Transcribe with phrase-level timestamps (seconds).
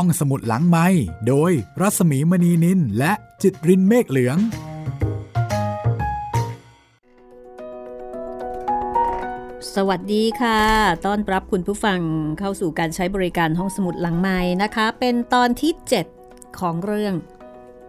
[0.00, 0.86] ห้องสมุดหลังไม้
[1.28, 4.38] โดยรัสมีมณีนินและจิตรินเมฆเหลือง
[9.74, 10.60] สวัสดีค่ะ
[11.06, 12.00] ต้อนรับคุณผู้ฟัง
[12.38, 15.72] เข้าสู่การใช้บริการห้องสมุดหลังไม้นะคะ เป็นตอนที่
[16.16, 17.14] 7 ของเรื่อง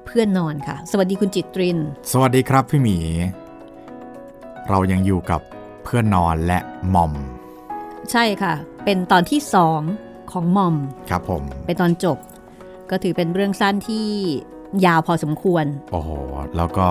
[0.05, 1.77] เพื่อนนอนค่ะ สวัสดีคุณจิตริน
[2.11, 2.97] สวัสดีครับพี่หมี
[4.69, 5.41] เรายังอยู่กับ
[5.83, 6.59] เพื่อนนอนและ
[6.93, 7.13] มอม
[8.11, 8.53] ใช่ค่ะ
[8.83, 9.81] เป็นตอนที่สอง
[10.31, 10.75] ของมอม
[11.09, 12.17] ครับผมเป็นตอนจบ
[12.89, 14.07] ก็ถือเป็นเรื่องสั้นที่
[14.85, 16.09] ยาวพอสมควร โอ้โห
[16.57, 16.87] แล้วก็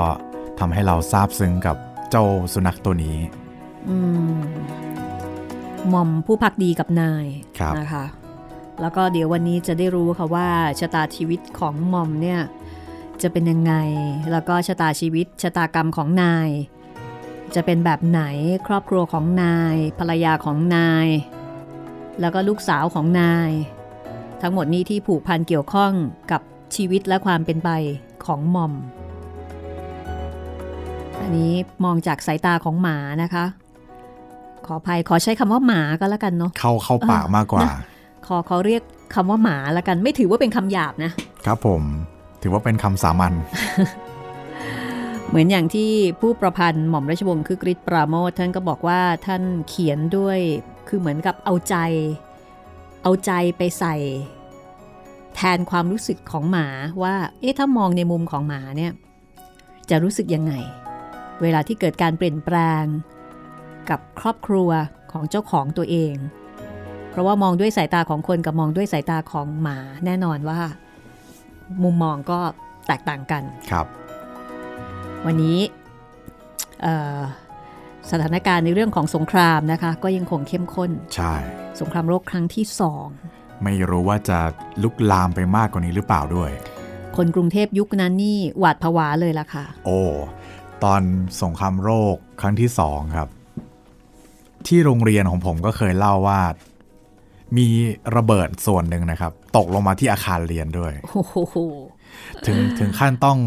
[0.59, 1.77] ทำให้เราซาบซึ้งกับ
[2.11, 3.17] เจ้าสุนัขตัวนี้
[3.89, 3.97] อื
[4.35, 4.37] ม
[5.89, 7.27] หม่อมผู้พักดีกับนาย
[7.59, 8.05] ครับนะคะ
[8.80, 10.49] แล้วก็เดี๋ยววันนี้จะได้รู้ค่ะว่า
[10.80, 12.41] ชะตาชีวิตของหม่อมเนี่ย
[13.23, 13.75] จะเป็นยังไง
[14.33, 16.49] แล้วก็ชะตาชีวิตชะตากรรมของนาย
[17.55, 18.23] จะเป็นแบบไหน
[18.66, 21.07] ครอบครัวของนาย ภรรยาของนาย
[22.20, 23.52] แล้วก็ลูกสาวของนาย
[24.43, 25.93] ทั้งหมดนี้ที่ผูกพันเกี่ยวข้อง
[26.30, 26.41] กับ
[26.74, 27.71] ชีวิตและความเป็นไป
[28.24, 28.73] ของหม่อม
[31.23, 31.52] อันนี้
[31.85, 33.45] มองจากสายตาของหมานะคะ
[34.66, 37.76] ขออภัยขอใช้คำว่าหมาก็แล้วกันเนาะเข้าเข้าปากมากกว่านะ
[38.26, 38.82] ขอเขาเรียก
[39.15, 41.13] คำว่าหมาแล้วกัน ไม่ถือว่าเป็นคำหยาบนะ
[41.46, 41.82] ครับผม
[42.43, 43.32] ถือว่าเป็นคำสามัญ
[45.29, 50.38] เหมือนอย่างที่ผู้ประพันธ์หม่อมราชวงศ์คือกริชปราโมทท่านก็บอกว่าท่านเขียนด้วย
[50.88, 51.76] คือเหมือนกับเอาใจ
[53.02, 53.96] เอาใจไปใส่
[55.34, 56.66] แทนความรู้สึกของหมา
[57.02, 58.92] ว่า เอ๊ะถ้ามองในมุมของหมาเนี่ย
[59.90, 60.52] จะรู้สึกยังไง
[61.42, 62.84] เวลาที่เกิดการเปลี่ยนแปลง
[63.90, 64.70] กับครอบครัว
[65.12, 66.14] ของเจ้าของตัวเอง
[67.10, 70.59] เพราะว่ามองด้วยสายตาของคนกับมองด้วยสายตาของหมาแน่นอนว่า
[71.82, 72.38] มุมมองก็
[72.87, 73.87] แตกต่างกันครับ
[75.26, 75.59] วันนี้
[76.82, 77.19] เอ่อ
[78.10, 81.34] สถานการณ์ในเรื่องของสงครามนะคะ ก็ยังคงเข้มข้น ใช่
[81.81, 83.06] สงครามโลกครั้งที่สอง
[83.65, 84.38] ไม่รู้ว่าจะ
[84.82, 86.50] ลุกลามไปมากกว่านี้หรือเปล่าด้วย
[87.16, 90.00] คนกรุงเทพยุคนั้นนี่หวาดผวาเลยล่ะค่ะ โอ้
[90.84, 91.03] ตอน
[91.42, 93.28] สงครามโรคครั้งที่สองครับ
[94.66, 96.41] ที่โรงเรียนของผมก็เคยเล่าว่า
[97.58, 97.69] มี
[98.16, 101.56] ระเบิดส่วนหนึ่งนะครับ ตกลงมาที่อาคารเรียนด้วยโอ้โห
[102.47, 103.38] ถึงถึงขั้นต้อง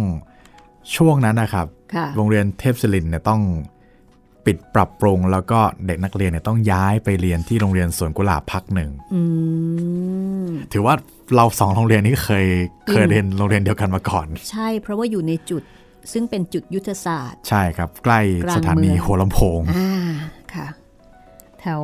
[0.95, 3.41] ช่วงนั้นนะครับค่ะโรงเรียนเทพศิรินทร์เนี่ยต้อง
[4.49, 9.21] ปิดปรับปรุง แล้วก็เด็กนักเรียนเนี่ยต้องย้ายไปเรียนที่โรงเรียนสวนกุหลาบพักหนึ่งอื
[10.45, 10.95] มถือว่า
[11.35, 12.45] เราสองโรงเรียนนี้เคย
[12.89, 15.63] เคยอืมเรียนโรงเรียนเดียวกันมาก่อน ใช่เพราะว่าอยู่ในจุด
[16.11, 19.91] ซึ่งเป็นจุดยุทธศาสตร์ ใช่ครับใกล้กลางสถานีเมืองหัวลำโพงอ่า
[20.53, 20.67] ค่ะ
[21.59, 21.83] แถว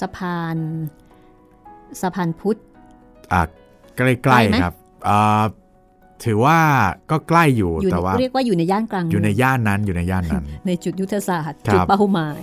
[0.00, 0.56] สะพาน
[2.00, 2.58] สะพานพุทธ
[3.32, 3.42] อะ
[3.96, 4.74] ใกล้ใกล้ไหมๆครับ
[5.08, 5.42] อ่า
[6.24, 6.58] ถือว่า
[7.10, 12.42] ก็ใกล้อยู่อยู่แต่ในว่าเรียกว่าอยู่ในย่านกลางอยู่ในเมืงย่านนั้นอยู่ในย่านนั้น ในจุดยุทธศาสตร์ครับจุดเป้าหมาย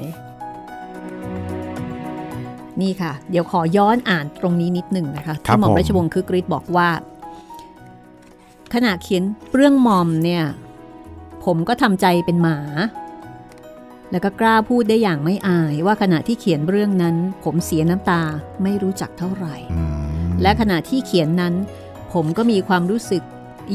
[2.82, 6.90] นี่ค่ะ เดี๋ยวขอย้อนอ่านตรงนี้นิดหนึ่งนะคะที่หม่อมราชวงศ์คือกริชบอกว่า
[8.74, 9.24] ขณะเขียน
[9.56, 10.44] เรื่องมอมเนี่ย
[11.46, 12.60] ผมก็ทำใจเป็นหมา
[14.12, 18.22] แล้วก็กล้าพูดได้อย่างไม่อาย ว่าขณะที่เขียนเรื่องนั้น ผมเสียน้ำตา
[18.64, 21.54] ไม่รู้จักเท่าไหร่อืมและขณะที่เขียนนั้น
[22.14, 23.24] ผมก็มีความรู้สึก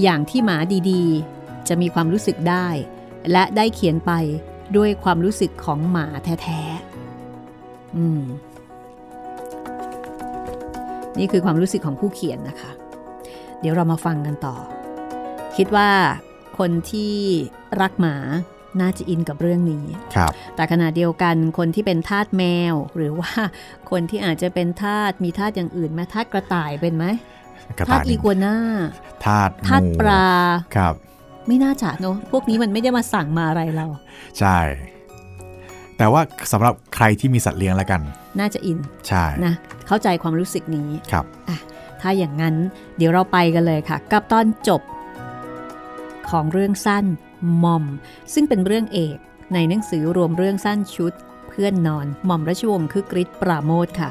[0.03, 0.56] อย่างที่หมา
[0.91, 2.69] ดีๆ จะมีความรู้สึกได้
[3.31, 4.12] และได้เขียนไป
[4.77, 8.23] ด้วยความรู้สึกของหมาแท้ๆอืม
[11.19, 12.71] นี่คือความรู้สึกของผู้เขียนนะคะ
[13.61, 14.56] เดี๋ยวเรามาฟังกันต่อ
[15.56, 15.91] คิดว่า
[16.59, 17.15] คนที่
[17.81, 18.17] รักหมา
[18.81, 19.84] น่าจะอินกับเรื่องนี้
[20.15, 23.33] ครับ แต่ขณะเดียวกันคนที่เป็นทาสแมว หรือว่า
[23.91, 27.05] คนที่อาจจะเป็นทาสมีทาสอย่างอื่นไหมทาสกระต่ายเป็นไหม
[27.78, 28.56] กระทาสต่ายอีกัวน่า
[29.25, 30.26] ธาตุทาสงูปลา
[30.76, 30.94] ครับ
[31.47, 33.86] ไม่น่าจะเนอะพวกนี้มันไม่ได้มาสั่งมาอะไรเรา
[34.38, 34.58] ใช่
[35.98, 36.22] แต่ว่า
[36.53, 38.00] สำหรับใครที่มีสัตว์เลี้ยงแล้วกัน
[38.41, 39.54] น่าจะอินใช่นะ
[39.86, 41.25] เข้าใจความรู้สึกนี้ครับ
[42.00, 42.54] ถ้าอย่างนั้น
[42.97, 44.82] เดี๋ยวเราไปกันเลยค่ะ กับตอนจบ
[46.31, 47.04] ของเรื่องสั้น
[47.64, 47.84] มอม
[48.34, 49.16] ซึ่งเป็นเรื่องเอก
[49.54, 51.12] ในหนังสือรวมเรื่องสั้นชุด
[51.48, 54.10] เพื่อนนอนหม่อมราชวงศ์คือกริชปราโมทค่ะ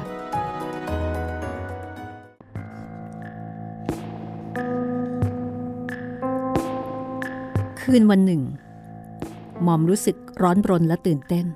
[7.94, 8.42] คืนวันหนึ่ง
[9.62, 11.46] หม่อมรู้สึกร้อนรนและตื่นเต้น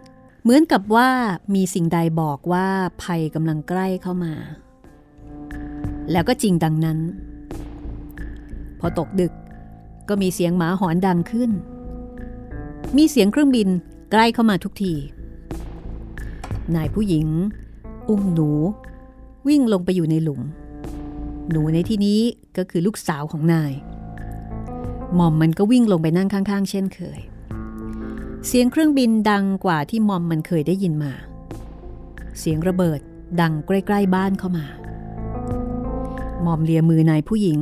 [0.42, 1.08] เหมือนกับว่า
[1.54, 2.66] มีสิ่งใดบอกว่า
[3.02, 4.34] ภัยกำลังใกล้เข้ามา
[6.12, 6.98] แล้วก็จริงดังนั้น
[8.80, 9.32] พอตกดึก
[10.08, 11.50] ก็มีเสียงหมาหอนดังขึ้น
[12.96, 13.68] มีเสียงเครื่องบิน
[14.12, 14.94] ใกล้เข้ามาทุกที
[16.74, 17.26] นายผู้หญิง
[18.08, 18.50] อุ้มหนู
[19.48, 20.40] วิ่งลงไปอยู่ในหลุม
[21.50, 22.20] หนูในที่นี้
[22.56, 23.72] ก็คือลูกสาวของนาย
[25.18, 27.20] มอมมันก็วิ่งลงไปนั่งข้าง ๆ เช่นเคย
[28.46, 31.12] เสียงเครื่องบินดังกว่าที่หมอมมันเคยได้ยินมา
[32.38, 33.00] เสียงระเบิด
[33.40, 34.66] ดังใกล้ ๆ บ้านเข้ามา
[36.44, 37.60] มอมเลียมือนายผู้หญิง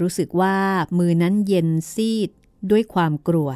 [0.00, 0.56] รู้สึกว่า
[0.98, 2.30] มือนั้นเย็นซีด
[2.70, 3.50] ด้วยความกลัว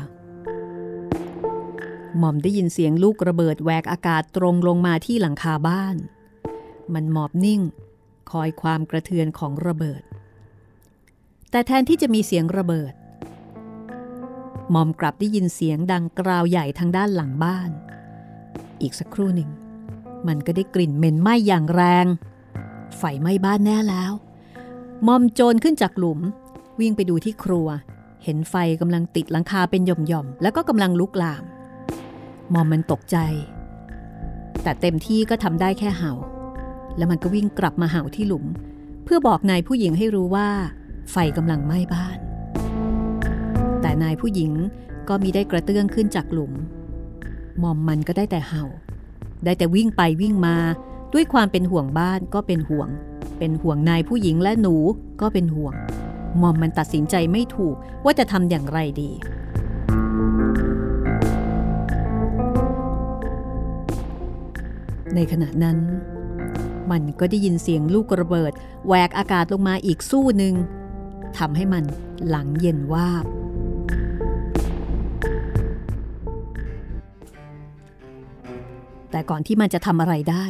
[2.19, 5.97] หม่อมได้ยินเสียงลูกระเบิดแหวกอากาศตรงลงมาที่หลังคาบ้าน
[6.95, 7.61] มันหมอบนิ่ง
[8.31, 10.03] คอยความกระเทือนของระเบิด
[11.57, 12.95] แต่แทนที่จะมีเสียงระเบิด
[14.71, 17.71] หม่อมกลับได้ยินเสียงดังกราวใหญ่ทางด้านหลังบ้าน
[18.83, 19.51] อีกสักครู่หนึ่ง
[20.29, 22.07] มันก็ได้กลิ่นเหม็นไหม้อย่างแรง
[22.97, 24.13] ไฟไหม้บ้านแน่แล้ว
[25.07, 26.21] มอมโจรขึ้นจากหลุม
[26.81, 27.69] วิ่งไปดูที่ครัว
[28.25, 31.45] เห็นไฟกำลังติดหลังคาเป็นหย่อมๆ แล้วก็กำลังลุกลาม
[32.53, 33.17] มอมมันตกใจ
[34.63, 36.13] แต่เต็มที่ก็ทำได้แค่เห่า
[36.97, 38.45] แล้วมันก็วิ่งกลับมาเห่าที่หลุม
[39.05, 40.51] เพื่อบอกนายผู้หญิงให้รู้ว่า
[41.11, 42.19] ไฟกำลังไหม้บ้าน
[43.81, 44.53] แต่นายผู้หญิง
[45.09, 46.53] ก็มีได้กระเตื้องขึ้นจากหลุม
[47.63, 48.65] มอมมันก็ได้แต่เห่า
[49.45, 50.57] ได้แต่วิ่งไปวิ่งมา
[51.13, 52.89] ด้วยความเป็นห่วงบ้านก็เป็นห่วง
[53.39, 54.77] เป็นห่วงนายผู้หญิงและหนู
[55.21, 55.73] ก็เป็นห่วง
[56.43, 59.11] มอมมันตัดสินใจไม่ถูกว่าจะทำอย่างไรดี
[65.15, 65.79] ในขณะนั้น
[66.91, 68.53] มันก็ได้ยินเสียงลูกระเบิด
[68.87, 70.55] แหวกอากาศลงมาอีกสู้หนึ่ง
[71.39, 71.85] ทำให้มัน
[72.29, 73.27] หลังเย็นวาบ
[79.11, 80.47] แต่ก่อนที่มันจะทำอะไรได้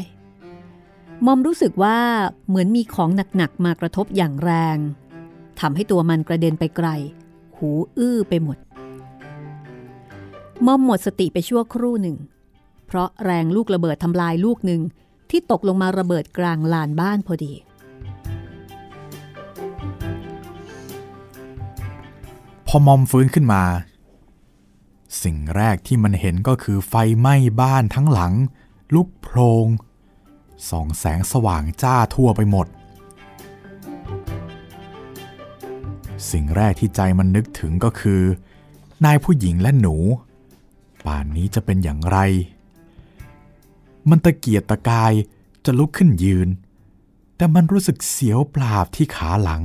[1.26, 1.98] มอมรู้สึกว่า
[2.48, 4.76] เหมือนมีของหนักๆมากระทบอย่างแรง
[5.60, 6.88] ทำให้ตัวมันกระเด็นไปไกล
[7.56, 8.58] หูอื้อไปหมด
[10.66, 12.16] มอมหมดสติไปชั่วครู่หนึ่ง
[12.86, 14.80] เพราะแรงลูกระเบิดทำลายลูกหนึ่ง
[15.30, 17.52] ที่ตกลงมาระเบิดกลางลานบ้านพอดี
[22.66, 23.62] พอมอมฟื้นขึ้นมา
[25.22, 28.32] สิ่งแรกที่มันเห็นก็คือไฟไหม้บ้านทั้งหลัง
[28.94, 29.66] ลุกโพลง
[30.68, 32.66] ส่องแสงสว่างจ้าทั่วไปหมด
[36.30, 38.22] สิ่งแรกที่ใจมันนึกถึงก็คือ
[39.04, 39.96] นายผู้หญิงและหนู
[41.06, 42.18] ป่านนี้จะเป็นอย่างไร
[44.08, 45.12] มันตะเกียกตะกาย
[45.64, 46.48] จะลุกขึ้นยืน
[47.36, 49.62] แต่มันรู้สึกเสียวปราบที่ขาหลัง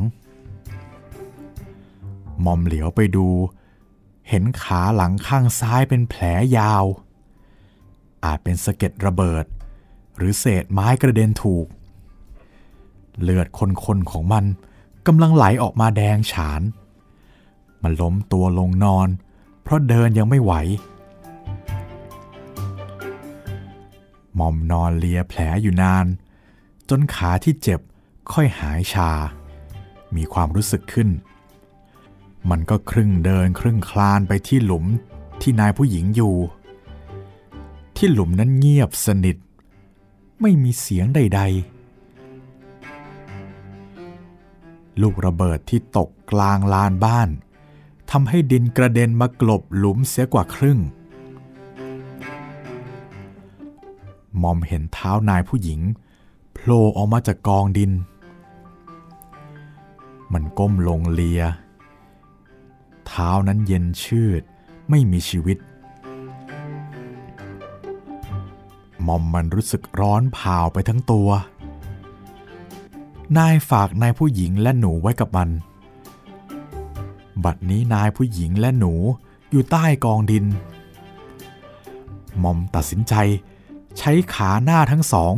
[2.45, 3.27] มอมเหลียวไปดู
[4.29, 6.23] เห็นขาหลังข้างซ้ายเป็นแผล
[6.57, 6.85] ยาว
[8.25, 9.45] อาจเป็นสะเก็ดระเบิด
[10.17, 11.67] หรือเศษไม้กระเด็นถูก
[13.21, 13.47] เลือด
[13.85, 14.45] คนๆของมัน
[15.07, 16.61] กำลังไหลออกมาแดงฉาน
[17.81, 19.07] มันล้มตัวลงนอน
[19.61, 20.53] เพราะเดินยังไม่ไหว
[24.35, 26.05] หมอมนอนเลียแผลอยู่นาน
[26.89, 27.79] จนขาที่เจ็บ
[28.33, 29.11] ค่อยหายชา
[30.15, 31.09] มีความรู้สึกขึ้น
[32.49, 34.85] มันก็ครึ่งเดินครึ่งคลานไปที่หลุม
[35.41, 36.35] ที่นายผู้หญิงอยู่
[37.97, 39.37] ที่หลุมนั้นเงียบสนิท
[40.41, 41.81] ไม่มีเสียงใด ๆ
[45.01, 47.29] ลูกระเบิดที่ตกกลางลานบ้าน
[48.11, 50.79] ทำให้ดินกระเด็นมากลบหลุมเสียกว่าครึ่ง
[54.41, 55.81] มอมเห็นเท้านายผู้หญิง
[56.53, 57.91] โผล่ออกมาจากกองดิน
[60.33, 61.41] มันก้มลงเลีย
[63.07, 64.41] เท้านั้นเย็นชืด
[64.89, 65.57] ไม่มีชีวิต
[69.07, 71.29] มอมมันรู้สึกร้อนเผาไปทั้งตัว
[73.37, 75.49] นายฝากนายผู้หญิงและหนูไว้กับมัน
[77.43, 78.93] บัดนี้นายผู้หญิงและหนู
[79.49, 80.45] อยู่ใต้กองดิน
[82.43, 83.13] มอมตัดสินใจ
[83.97, 85.33] ใช้ขาหน้าทั้งสอง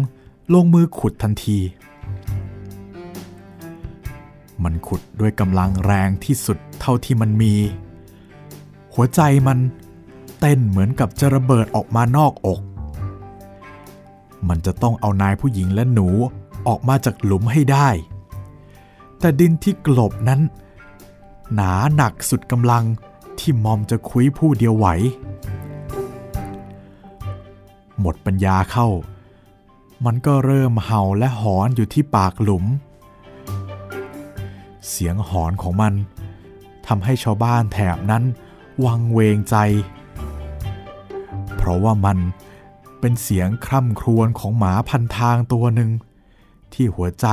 [0.53, 1.57] ลงมือขุดทันที
[4.63, 7.53] มันขุดด้วยกำลังแรงที่สุดเท่าที่มันมี
[8.93, 9.59] หัวใจมัน
[10.39, 12.61] เต้นเหมือนกับจะระเบิดออกมานอกอก
[14.47, 16.07] มันจะต้องเอานายผู้หญิงและหนู
[16.67, 17.89] ออกมาจากหลุมให้ได้
[19.19, 20.41] แต่ดินที่กลบนั้น
[21.53, 22.83] หนาหนักสุดกำลัง
[23.39, 24.87] ที่มอมจะคุยผู้เดียวไหว
[27.99, 28.87] หมดปัญญาเข้า
[30.05, 32.65] มันก็เริ่มเห่าและหอนอยู่ที่ปากหลุม
[34.89, 35.93] เสียงหอนของมัน
[36.87, 38.23] ทำให้ชาวบ้านแถบนั้น
[38.85, 39.55] วังเวงใจ
[41.55, 42.17] เพราะว่ามัน
[42.99, 45.91] เป็นเสียงคร่ำครวญของหมาพันทางตัวหนึ่ง
[46.73, 47.27] ที่หัวใจ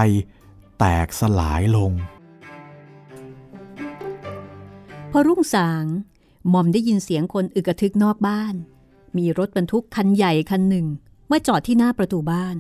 [0.78, 1.92] แตกสลายลง
[5.10, 5.84] พอรุ่งสาง
[6.48, 8.54] หมอมได้ยินเสียงคนอึกระทึกนอกบ้าน
[9.16, 10.86] มีรถบรรทุกคันใหญ่คันหนึ่ง
[11.30, 12.56] มาจอดที่หน้าประตูบ้าน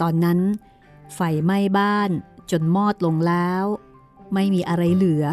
[0.00, 0.38] ตอนนั้น
[1.14, 2.10] ไฟไหม้บ้าน
[2.50, 3.64] จนมอดลงแล้ว
[4.34, 5.24] ไม่มีอะไรเหลือ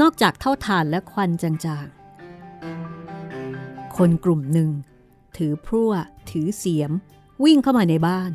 [0.00, 4.70] นอกจากเท่าถ่านและควันจางๆ คนกลุ่มหนึ่ง
[5.36, 5.92] ถือพรั่ว
[6.30, 6.90] ถือเสียม
[7.44, 8.32] วิ่งเข้ามาในบ้าน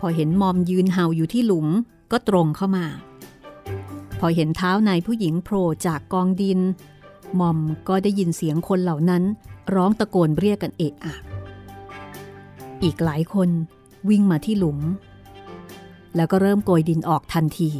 [0.00, 1.66] พอเห็นมอมยืนเห่าอยู่ที่หลุม
[2.12, 2.86] ก็ตรงเข้ามา
[4.18, 6.60] พอเห็นเท้านายผู้หญิงโผล่จากกองดิน
[7.40, 9.22] มอมก็ได้ยินเสียงคนเหล่านั้น
[9.74, 11.14] ร้องตะโกนเรียกกันเอะอะ
[12.82, 13.48] อีกหลายคน
[14.08, 14.78] วิ่งมาที่หลุม
[16.16, 17.70] แล้วก็เริ่มโกยดินออกทันที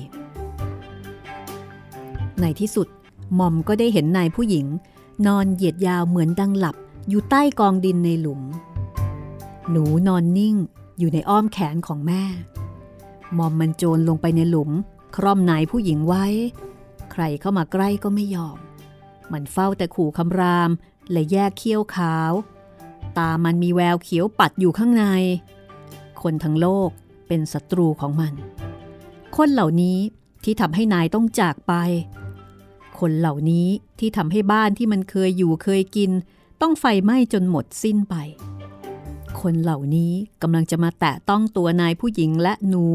[2.41, 2.89] ในที่สุด
[3.39, 4.67] มอมก็ได้เห็นนายผู้หญิง
[5.27, 6.77] นอนเหยียดยาวเหมือนดังหลับ
[7.09, 8.43] อยู่ใต้กองดินในหลุม
[9.71, 10.57] หนูนอนนิ่ง
[10.99, 12.23] อยู่ในอ้อมแขนของแม่
[13.39, 14.71] มอมมันโจรลงไปในหลุม
[15.17, 16.27] คร่อมนายผู้หญิงไว้
[17.13, 18.59] ใครเข้ามาใกล้ก็ไม่ยอม
[19.33, 20.71] มันเฝ้าแต่ขู่คำราม
[21.13, 22.33] และแยกเขี้ยวขาว
[23.19, 25.05] ตามันมีแววเขียวปัดอยู่ข้างใน
[26.23, 26.91] คนทั้งโลก
[27.27, 28.33] เป็นศัตรูของมัน
[29.37, 29.99] คนเหล่านี้
[30.45, 31.73] ที่ทำให้นายต้องจากไป
[33.01, 33.69] คนเหล่านี้
[33.99, 36.11] ที่ทำให้บ้านที่มันเคยอยู่เคยกิน
[36.61, 38.15] ต้องไฟไหม้จนหมดสิ้นไป
[39.41, 42.87] คนเหล่านี้กำลังจะมาแตะต้องตัวนายผู้หญิงและหนู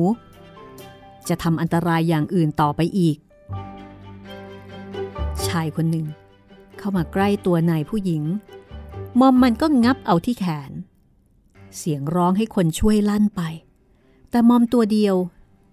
[1.27, 3.17] จะทำอันตรายอย่างอื่นต่อไปอีก
[5.47, 6.07] ชายคนหนึ่ง
[6.77, 8.23] เข้ามาใกล้ตัวนายผู้หญิง
[9.19, 10.71] มอมมันก็งับเอาที่แขน
[11.77, 13.41] เสียงร้องให้คนช่วยลั่นไป
[14.31, 15.15] แต่มอมตัวเดียว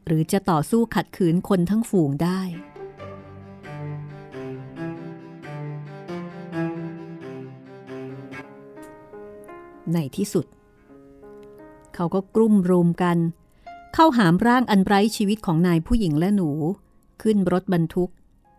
[0.07, 2.41] หรือจะต่อสู้ขัดขืนคนทั้งฝูงได้
[9.93, 10.47] ในที่สุด
[11.95, 13.19] เขาก็กลุ่มรุมกัน
[13.95, 16.51] เข้าหามร่างอันไร้ชีวิตของนายผู้หญิงและหนู
[17.23, 18.11] ขึ้นรถบรรทุก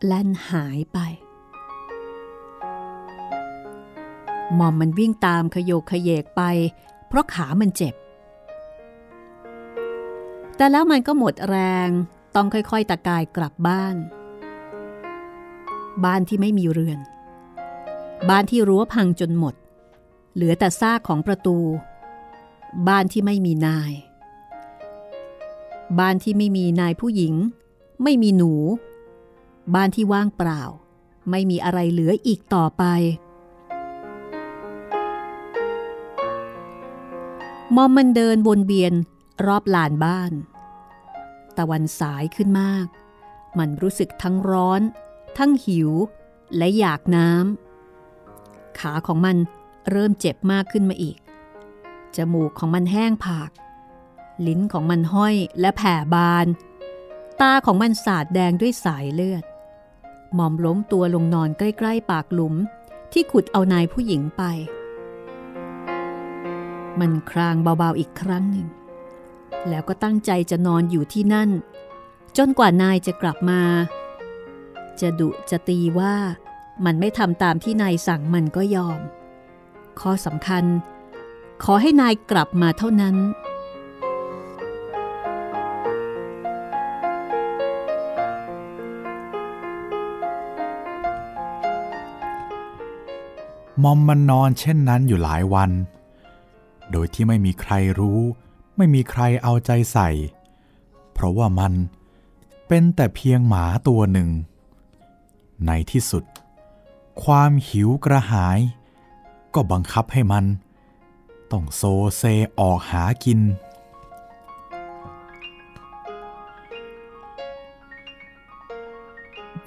[0.06, 1.00] แล่นหายไป
[4.60, 6.42] มอมมันวิ่งตามขยโยกขยเยกไป
[7.08, 7.96] เพราะขามันเจ็บ
[10.60, 11.90] แต่แล้วมันก็หมดแรง
[12.36, 13.96] ต้องค่อยๆตะกายกลับบ้าน
[16.06, 17.00] บ้านที่ไม่มีเรือน
[18.30, 19.56] บ้านที่รั้วพังจนหมด
[20.34, 21.58] เหลือแต่ซากของประตู
[22.88, 23.92] บ้านที่ไม่มีนาย
[26.00, 27.34] บ้านที่ไม่มีนายผู้หญิง
[28.04, 28.54] ไม่มีหนู
[29.76, 30.62] บ้านที่ว่างเปล่า
[31.30, 32.84] ไม่มีอะไรเหลืออีกต่อไป
[37.76, 38.94] มอมมันเดินวนเวียน
[39.46, 40.32] รอบลานบ้าน
[41.58, 42.88] ตะวันสายขึ้นมาก
[43.60, 44.82] มันรู้สึกทั้งร้อน
[45.38, 45.90] ทั้งหิว
[46.58, 49.38] และอยากน้ำ ขาของมัน
[49.90, 51.18] เริ่มเจ็บมากขึ้นมาอีก
[52.16, 53.52] จมูกของมันแห้งผาก
[54.48, 56.48] ลิ้นของมันห้อยและแผ่บาน
[57.42, 59.44] ตาของมันสาดแดงด้วยสายเลือด
[60.34, 62.56] หมอมล้มตัวลงนอนใกล้ ๆ ปากหลุม
[63.12, 64.44] ที่ขุดเอานายผู้หญิงไป
[67.00, 68.68] มันครางเบาๆอีกครั้งหนึ่ง
[69.68, 71.50] แล้วก็ตั้งใจจะนอนอยู่ที่นั่น
[72.38, 73.62] จนกว่านายจะกลับมา
[75.02, 76.16] จะดุจะตีว่า
[76.86, 79.00] มันไม่ทำตามที่นายสั่งมันก็ยอม
[80.00, 80.64] ข้อสำคัญ
[81.64, 83.16] ขอให้นายกลับมาเท่านั้น
[93.84, 95.72] มอมมันนอนเช่นนั้นอยู่หลายวัน
[96.92, 98.20] โดยที่ไม่มีใครรู้
[98.82, 100.10] ไม่มีใครเอาใจใส่
[101.14, 101.74] เพราะว่ามัน
[102.68, 104.30] เป็นแต่เพียงหมาตัวหนึ่ง
[105.66, 106.24] ในที่สุด
[107.24, 108.60] ความหิวกระหาย
[109.54, 110.46] ก็บังคับให้มัน
[111.52, 111.82] ต้องโซ
[112.18, 112.24] เซ
[112.60, 113.40] ออกหากิน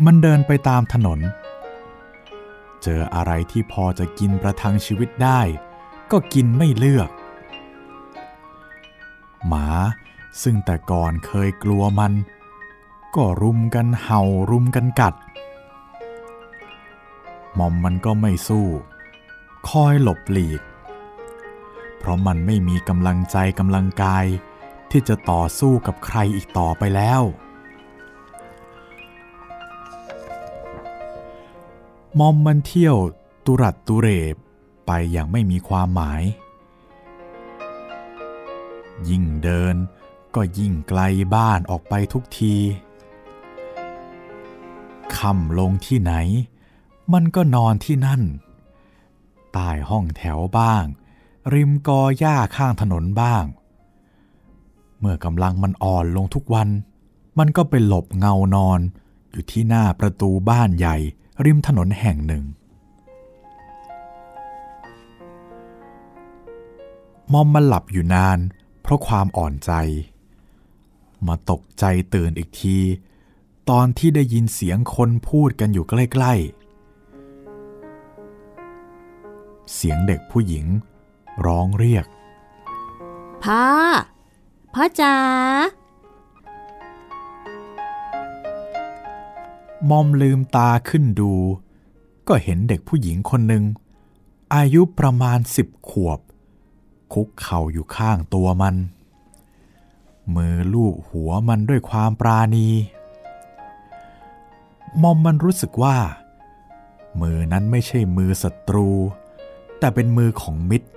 [0.04, 1.20] มันเดินไปตามถนน
[2.82, 5.40] เจออะไรที่พอจะกินประทังชีวิตได้
[6.10, 7.10] ก็กินไม่เลือก
[9.48, 9.66] หมา
[10.42, 12.12] ซึ่งแต่ก่อนเคยกลัวมัน
[13.16, 15.14] ก็รุมกันเห่ารุมกันกัด
[17.58, 18.66] มอมมันก็ไม่สู้
[19.68, 20.60] คอยหลบหลีก
[21.98, 24.24] เพราะมันไม่มีกำลังใจกำลังกาย
[24.90, 27.22] ที่จะต่อสู้กับใครอีกต่อไปแล้ว
[32.18, 32.96] มอมมันเที่ยว
[33.44, 34.36] ตุรัดตุเรบ
[34.86, 36.22] ไปอย่างไม่มีความหมาย
[39.08, 39.76] ยิ่งเดิน
[40.34, 41.00] ก็ยิ่งไกล
[41.34, 42.54] บ้านออกไปทุกที
[45.16, 46.14] ค่ำลงที่ไหน
[47.12, 48.22] มันก็นอนที่นั่น
[49.52, 50.84] ใต้ห้องแถวบ้าง
[51.54, 53.44] ริมกอหญ้าข้างถนนบ้าง
[54.98, 56.68] เมื่อกำลังมันอ่อนลงทุกวัน
[57.38, 58.80] มันก็ไปหลบเงานอน
[59.30, 60.96] อยู่ที่หน้าประตูบ้านใหญ่
[61.44, 62.44] ริมถนนแห่งหนึ่ง
[67.32, 68.38] มอมมาหลับอยู่นาน
[68.82, 69.72] เพราะความอ่อนใจ
[71.26, 71.84] มาตกใจ
[72.14, 72.78] ตื่นอีกที
[73.70, 76.62] ตอนที่ได้ยินเสียงคนพูดกันอยู่ใกล้ ๆ
[79.74, 80.66] เสียงเด็กผู้หญิง
[81.46, 82.06] ร้องเรียก
[83.44, 83.64] พ่อ
[84.74, 85.16] พ่อจ๋า
[89.90, 91.32] มอมลืมตาขึ้นดู
[92.28, 93.64] ก็เห็นเด็กผู้หญิงคนหนึ่ง
[94.54, 96.20] อายุประมาณสิบขวบ
[97.12, 98.74] คุกเข่าอยู่ข้างตัวมัน
[100.36, 102.68] มือลูบหัวมันด้วยความปราณี
[105.02, 105.96] มอมมันรู้สึกว่า
[107.20, 108.88] มือนั้นไม่ใช่มือศัตรู
[109.78, 110.88] แต่เป็นมือของมิตร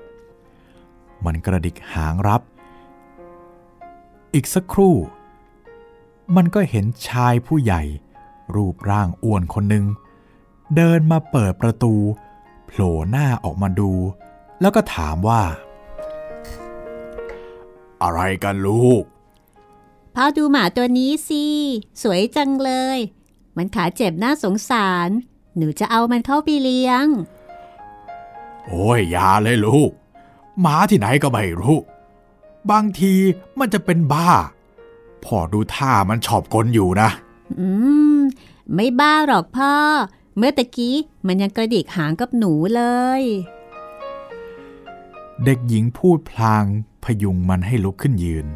[1.26, 2.42] มันกระดิกหางรับ
[4.34, 4.96] อีกสักครู่
[6.36, 7.82] มันก็เห็นชายผู้ใหญ่
[8.56, 9.86] รูปร่างอ้วนคนหนึ่ง
[10.76, 11.94] เดินมาเปิดประตู
[12.66, 13.92] โผล่หน้าออกมาดู
[14.62, 15.42] แล้วก็ถามว่า
[18.04, 19.04] อะไรกันลูก
[20.16, 21.46] พ่อดูหมาตัวนี้สิ
[22.02, 22.98] สวยจังเลย
[23.58, 25.10] มันขาเจ็บน่าสงสาร
[25.58, 27.06] หนูจะเอามันเข้าไปเลี้ยง
[28.66, 29.92] โอ้ยอย่าเลยลูก
[30.62, 31.80] หมาที่ไหนก็ไม่รู้
[32.72, 33.14] บางที
[33.60, 34.32] มันจะเป็นบ้า
[35.26, 37.10] พอดูท่ามันชอบกลอยู่นะ
[37.60, 37.68] อื
[38.18, 38.20] ม
[38.74, 39.74] ไม่บ้าหรอกพ่อ
[40.38, 40.96] เมื่อตะกี้
[41.28, 42.84] มันยังกระดิกหางกับหนูเล
[43.20, 43.22] ย
[45.44, 46.66] เด็กหญิงพูดพลาง
[47.04, 48.48] พยุงมันให้ลุกขึ้นยืน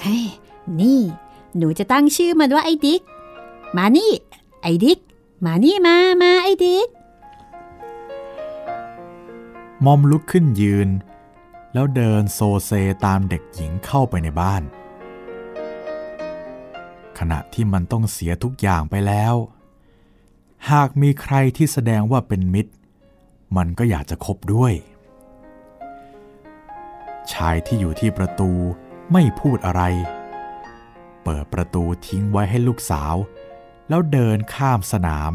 [0.00, 0.24] เฮ้ย
[0.80, 1.00] นี่
[1.56, 3.02] หนูจะตั้งชื่อมันว่าไอ้ดิก
[3.76, 4.12] มานี่
[4.62, 4.98] ไอ้ดิก
[5.44, 6.88] มานี่มา มาไอ้ดิก
[9.84, 10.88] มอมลุกขึ้นยืน
[11.72, 12.70] แล้วเดินโซเซ
[13.04, 14.62] ตามเด็กหญิงเข้าไปในบ้าน
[17.18, 19.34] ขณะที่มันต้องเสียทุกอย่างไปแล้ว
[20.70, 22.72] หากมีใครที่แสดงว่าเป็นมิตร
[23.56, 24.72] มันก็อยากจะคบด้วย
[27.32, 28.50] ชายที่อยู่ที่ประตู
[29.12, 29.82] ไม่พูดอะไร
[31.24, 33.14] เปิดประตูทิ้งไว้ให้ลูกสาว
[33.88, 35.32] แล้วเดินข้ามสนาม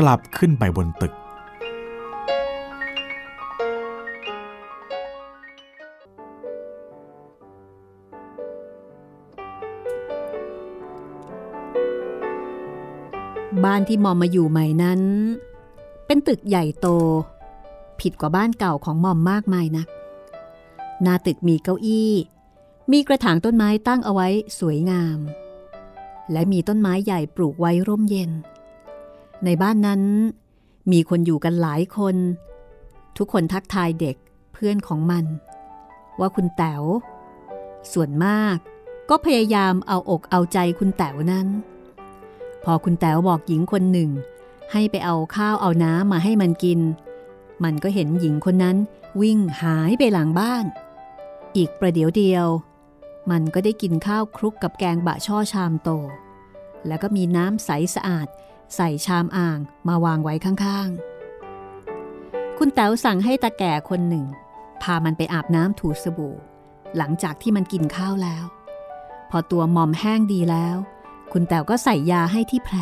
[0.00, 1.14] กลับขึ้นไปบนตึก
[13.64, 15.00] บ้านที่มอมมาอยู่ใหม่นั้น
[16.06, 16.88] เป็นตึกใหญ่โต
[18.00, 19.88] ผิดกว่าบ้านเก่าของมอมมากมายนัก
[21.02, 22.12] หน้าตึกมีเก้าอี้
[22.92, 24.28] มีกระถางต้นไม้ตั้งเอาไว้
[24.58, 25.18] สวยงาม
[26.32, 28.30] และมีต้นไม้ใหญ่ปลูกไว้ร่มเย็น
[29.44, 30.02] ในบ้านนั้น
[30.92, 32.16] มีคนอยู่กันหลายคน
[33.16, 34.16] ทุกคนทักทายเด็ก
[34.52, 35.24] เพื่อนของมัน
[36.20, 36.82] ว่าคุณแต๋ว
[37.92, 38.56] ส่วนมาก
[39.10, 41.46] ก็พยายามเอาอกเอาใจคุณแต๋วนั้น
[42.64, 44.10] พอคุณแต๋วบอกหญิงคนหนึ่ง
[44.72, 46.80] ให้ไปเอาข้าวเอาน้ำมาให้มันกิน
[47.64, 48.76] มันก็เห็นหญิงคนนั้น
[49.20, 50.64] วิ่งหายไปหลังบ้าน
[51.56, 52.46] อีกประเดี๋ยวเดียว
[53.30, 55.90] มันก็ได้กินข้าวคลุกกับแกงบะช่อชามโต
[56.86, 58.28] แล้วก็มีน้ำใสสะอาด
[58.76, 64.24] ใส่ชามอ่างมาวางไว้ข้างๆ คุณแต๋วสั่งให้ตาแก่คนหนึ่ง
[64.82, 66.34] พามันไปอาบน้ำถูสบู่
[66.96, 68.44] หลังจากที่มันกินข้าวแล้ว
[69.30, 70.76] พอตัวมอมแห้งดีแล้ว
[71.32, 72.76] คุณแต๋วก็ใส่ยาให้ที่แผล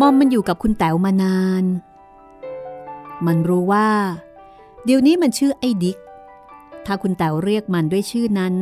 [0.00, 1.64] มอมมันอยู่กับคุณแต๋วมานาน
[3.26, 3.88] มันรู้ว่า
[4.84, 5.98] เดี๋ยวนี้มันชื่อไอ้ดิก
[6.86, 8.54] ถ้าคุณแต๋วเรียกมันด้วยชื่อนั้น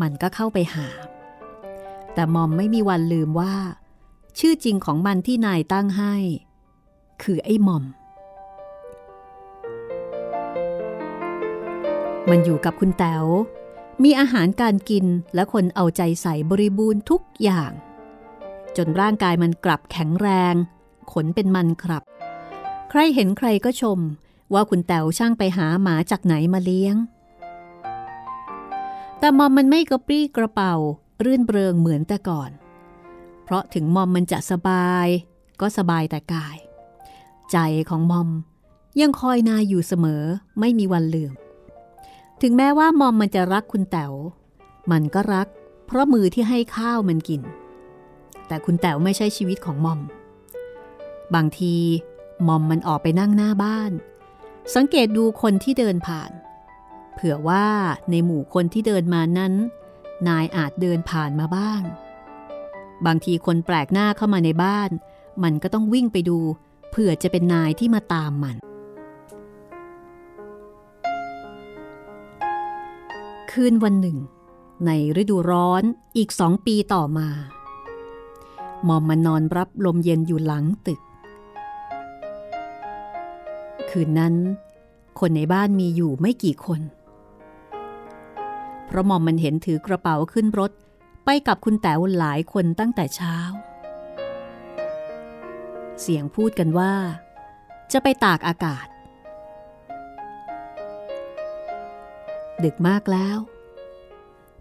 [0.00, 0.88] มันก็เข้าไปหา
[2.14, 3.54] แต่มอมไม่มีวันลืมว่า
[4.38, 6.14] ชื่อจริงของมันที่นายตั้งให้
[7.22, 7.84] คือไอ้มอม
[12.30, 13.24] มันอยู่กับคุณแต๋ว
[14.02, 17.72] มีอาหารการกินและคนเอาใจใส่บริบูรณ์ทุกอย่าง
[18.76, 20.54] จนร่างกายมันกลับแข็งแรง
[21.12, 22.02] ขนเป็นมันครับ
[22.90, 23.98] ใครเห็นใครก็ชม
[24.54, 26.96] ว่าคุณแต๋วช่างไปหาหมาจากไหนมาเลี้ยง
[29.18, 30.74] แต่มอมมันไม่กระปรี้กระเป๋า
[31.24, 32.50] รื่นเริงเหมือนแต่ก่อน
[33.44, 35.08] เพราะถึงมอมมันจะสบาย
[35.60, 36.56] ก็สบายแต่กาย
[37.52, 37.58] ใจ
[37.90, 38.28] ของมอม
[39.00, 40.22] ยังคอยนายอยู่เสมอ
[40.60, 41.32] ไม่มีวันลืม
[42.42, 44.12] ถึงแม้ว่ามอมมันจะรักคุณแต๋ว
[44.90, 45.46] มันก็รัก
[45.86, 47.42] เพราะมือที่ให้ข้าวมันกิน
[48.46, 50.00] แต่คุณแต๋วไม่ใช่ชีวิตของมอม
[51.34, 51.74] บางที
[52.46, 53.92] มอมมันออกไปนั่งหน้าบ้าน
[54.74, 56.30] สังเกตดูคนที่เดินผ่าน
[57.14, 57.66] เผื่อว่า
[58.10, 59.52] ในหมู่คนที่เดินมานั้น
[60.28, 61.82] นายอาจเดินผ่านมาบ้าง
[63.06, 64.90] บางทีคนแปลกหน้าเข้ามาในบ้าน
[65.42, 66.38] มันก็ต้องวิ่งไปดู
[66.90, 68.56] เผื่อจะเป็นนายที่มาตามมัน
[73.50, 74.18] คืนวันหนึ่ง
[74.86, 75.82] ในฤดูร้อน
[76.16, 77.28] อีกสองปีต่อมา
[78.88, 81.00] มอมมานอนรับลมเย็นอยู่หลังตึก
[83.90, 84.34] คืนนั้น
[85.20, 86.80] คนในบ้านมีอยู่ไม่กี่คน
[88.86, 90.72] เพราะมอมมันเห็นถือกระเป๋าขึ้นรถ
[91.24, 93.36] ไปกับคุณแต๋วหลายคนตั้งแต่เช้า
[96.00, 96.92] เสียงพูดกันว่า
[97.92, 98.86] จะไปตากอากาศ
[102.64, 103.38] ดึกมากแล้ว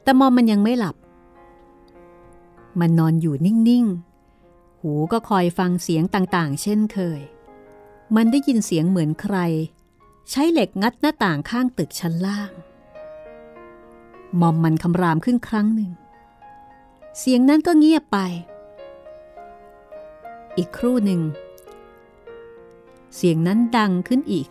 [0.03, 0.95] แต่มอมมันยังไม่หลับ
[2.79, 3.85] มันนอนอยู่นิ่ง
[4.33, 7.21] ๆ หูก็คอยฟังเสียงต่าง ๆ เช่นเคย
[8.15, 9.37] มันได้ยินเสียงเหมือนใคร
[10.31, 12.51] ใช้เหล็กงัดหน้าต่างข้างตึกชั้นล่าง
[14.39, 15.91] มอมมันคำรามขึ้นครั้งหนึ่ง
[17.19, 18.17] เสียงนั้นก็เงียบไป
[20.57, 21.21] อีกครู่หนึ่ง
[23.15, 24.47] เสียงนั้นดังขึ้นอีก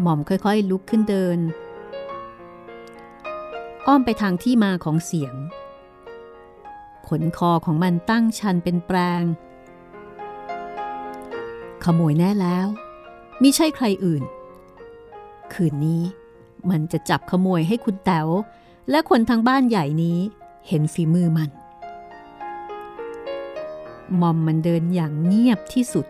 [0.00, 1.38] หม่อมค่อยๆลุกขึ้นเดิน
[3.86, 5.34] อ้อมไปทางที่มาของเสียง
[7.08, 9.22] ขนคอของมันตั้งชันเป็นแปลง
[11.84, 12.66] ขโมยแน่แล้ว
[13.42, 14.22] มิใช่ใครอื่น
[15.52, 16.02] คืนนี้
[16.70, 18.28] มันจะจับขโมยให้คุณแต๋ว
[18.90, 20.18] และคนทางบ้านใหญ่นี้
[20.68, 21.50] เห็นฝีมือมัน
[24.20, 26.06] มอมมันเดินอย่างเงียบที่สุด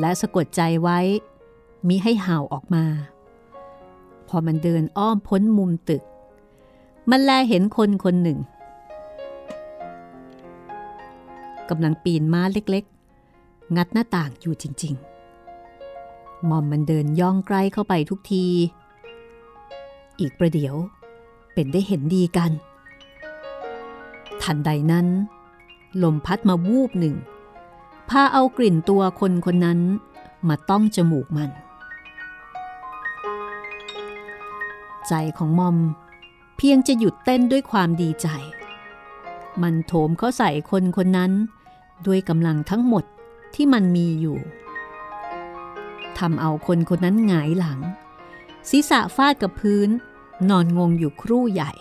[0.00, 0.98] และสะกดใจไว้
[1.88, 2.84] มิให้เห่าออกมา
[4.28, 6.02] พอมันเดินอ้อมพ้นมุมตึก
[7.10, 8.38] มันแลเห็นคนคนหนึ่ง
[11.68, 12.84] กำลังปีนม้าเล็ก
[13.76, 18.44] งัดหน้าต่างอยู่จริงๆมอมมันเดินย่องใกล้เข้าไปทุกที
[20.20, 20.74] อีกประเดี๋ยว
[21.54, 22.50] เป็นได้เห็นดีกัน
[24.42, 25.06] ทันใดนั้น
[26.02, 27.16] ลมพัดมาวูบหนึ่ง
[28.08, 29.80] พาเอากลิ่นตัวคนคนนั้น
[30.48, 31.50] มาต้องจมูกมัน
[35.08, 35.76] ใจของมอม
[36.56, 38.28] เพียงจะหยุดเต้นด้วยความดีใจ
[39.62, 41.32] มันโถมเข้าใส่คนคนนั้น
[42.06, 43.04] ด้วยกำลังทั้งหมด
[43.54, 44.38] ที่มันมีอยู่
[46.18, 47.80] ทำเอาคนคนนั้นหงายหลัง
[48.70, 49.88] ศีรษะฟาดกับพื้น
[50.50, 51.72] นอนงงอยู่ครู่ใหญ่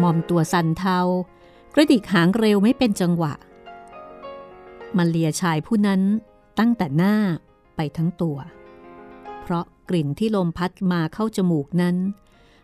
[0.00, 0.98] มอมตัวสันเทา
[1.74, 3.34] กระดิกหางเร็วไม่เป็นจังหวะ
[4.96, 6.02] มันเลียชายผู้นั้น
[6.58, 7.14] ตั้งแต่หน้า
[7.76, 8.38] ไปทั้งตัว
[9.42, 11.96] เพราะกลิ่นที่ลมพัดมาเข้าจมูกนั้น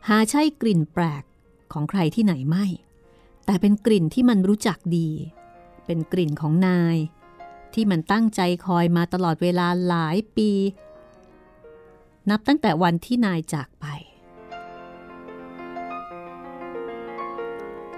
[0.08, 1.22] หาใช่กลิ่นแปลก
[1.72, 2.66] ของใครที่ไหนไม่
[3.46, 5.08] แต่เป็นกลิ่นที่มันรู้จักดี
[5.86, 6.96] เป็นกลิ่นของนาย
[7.74, 10.50] ที่มันตั้งใจคอยมาตลอดเวลาหลายปี
[12.30, 13.86] นับตั้งแต่วันที่นายจากไป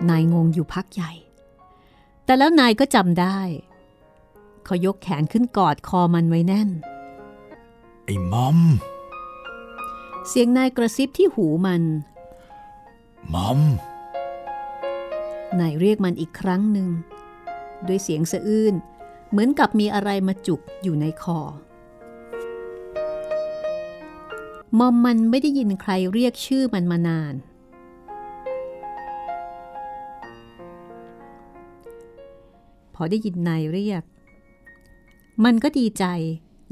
[0.08, 1.12] นายงงอยู่พักใหญ่
[2.24, 3.40] แต่แล้วนายก็จำได้
[4.64, 6.68] เขายกแขนขึ้นกอดคอมันไว้แน่น
[8.04, 8.58] ไอ้มอม
[10.28, 11.82] เสียงนายกระซิบที่หูมัน
[13.34, 13.61] มอม
[15.61, 16.88] นายเรียกมันอีกครั้งหนึ่ง
[17.87, 18.74] ด้วยเสียงสะอื้น
[19.30, 21.40] เหมือนกับมีอะไรมาจุกอยู่ในคอ
[24.78, 27.34] มอมมันไม่ได้ยินใครเรียกชื่อมันมานาน
[32.94, 34.02] พอได้ยินนายเรียก
[35.44, 36.04] มันก็ดีใจ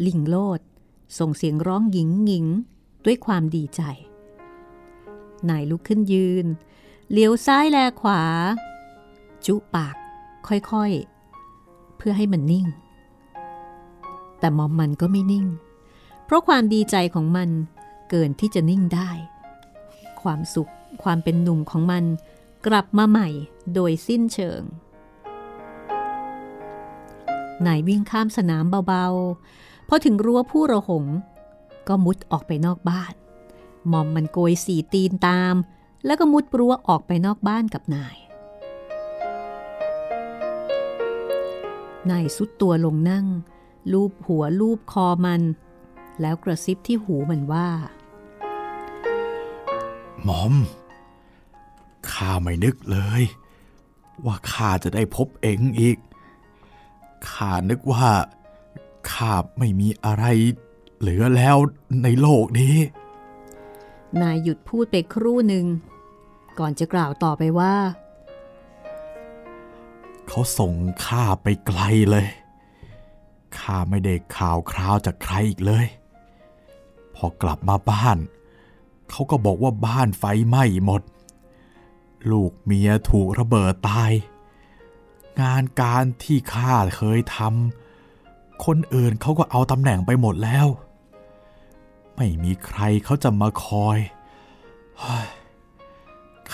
[0.07, 0.61] ลิงโลด
[1.19, 2.47] ส่งเสียงร้องหญิงหญิง
[3.05, 3.83] ด้วยความดีใจ
[5.49, 6.47] นายลุกขึ้นยืน
[7.12, 8.23] เลี้ยวซ้ายแลขวา
[9.47, 9.97] จุปาก
[10.49, 12.67] ค่อยๆ เพื่อให้มันนิ่ง
[14.39, 15.47] แต่มอมมันก็ไม่นิ่ง
[16.25, 17.51] เพราะความดีใจของมัน
[18.11, 19.11] เกินที่จะนิ่งได้
[20.23, 22.05] ความสุขความเป็นหนุ่มของมัน
[22.67, 23.29] กลับมาใหม่
[23.75, 24.63] โดยสิ้นเชิง
[27.67, 31.05] นายวิ่งข้ามสนามเบาๆ พอถึงรั้วผู้ระหง
[31.89, 33.15] ก็มุดออกไปนอกบ้าน
[33.93, 35.55] มอมมันโกยสีตีนตาม
[36.05, 38.17] แล้วก็มุดรั้วออกไปนอกบ้านกับนาย
[42.11, 43.27] นายสุดตัวลงนั่ง
[43.92, 45.42] ลูบหัวลูบคอมัน
[46.21, 47.69] แล้วกระซิบที่หูมันว่า
[50.27, 50.55] มอม
[52.11, 53.23] ข้าไม่นึกเลย
[54.25, 55.99] ว่าข้าจะได้พบเองอีก
[57.31, 58.09] ข้านึกว่า
[59.11, 60.25] ข้าไม่มีอะไร
[61.01, 61.57] เหลือแล้ว
[62.03, 62.77] ในโลกนี้
[64.23, 65.66] นายหยุดพูดไปครู่หนึ่ง
[66.59, 67.75] ก่อนจะกล่าวต่อไปว่า
[70.29, 70.73] เขาส่ง
[71.07, 72.27] ข้าไปไกลเลย
[73.59, 75.87] ข้าไม่ได้ข่าวคราวจากใครอีกเลย
[77.15, 78.19] พอกลับมาบ้าน
[79.11, 81.03] เขาก็บอกว่าบ้านไฟไหม้หมด
[82.31, 84.12] ลูกเมียถูกระเบิดตาย
[85.41, 90.67] งานการที่ข้าเคยทำ คนอื่นเขาก็เอาตำแหน่งไปหมดแล้ว
[92.17, 93.99] ไม่มีใครเขาจะมาคอย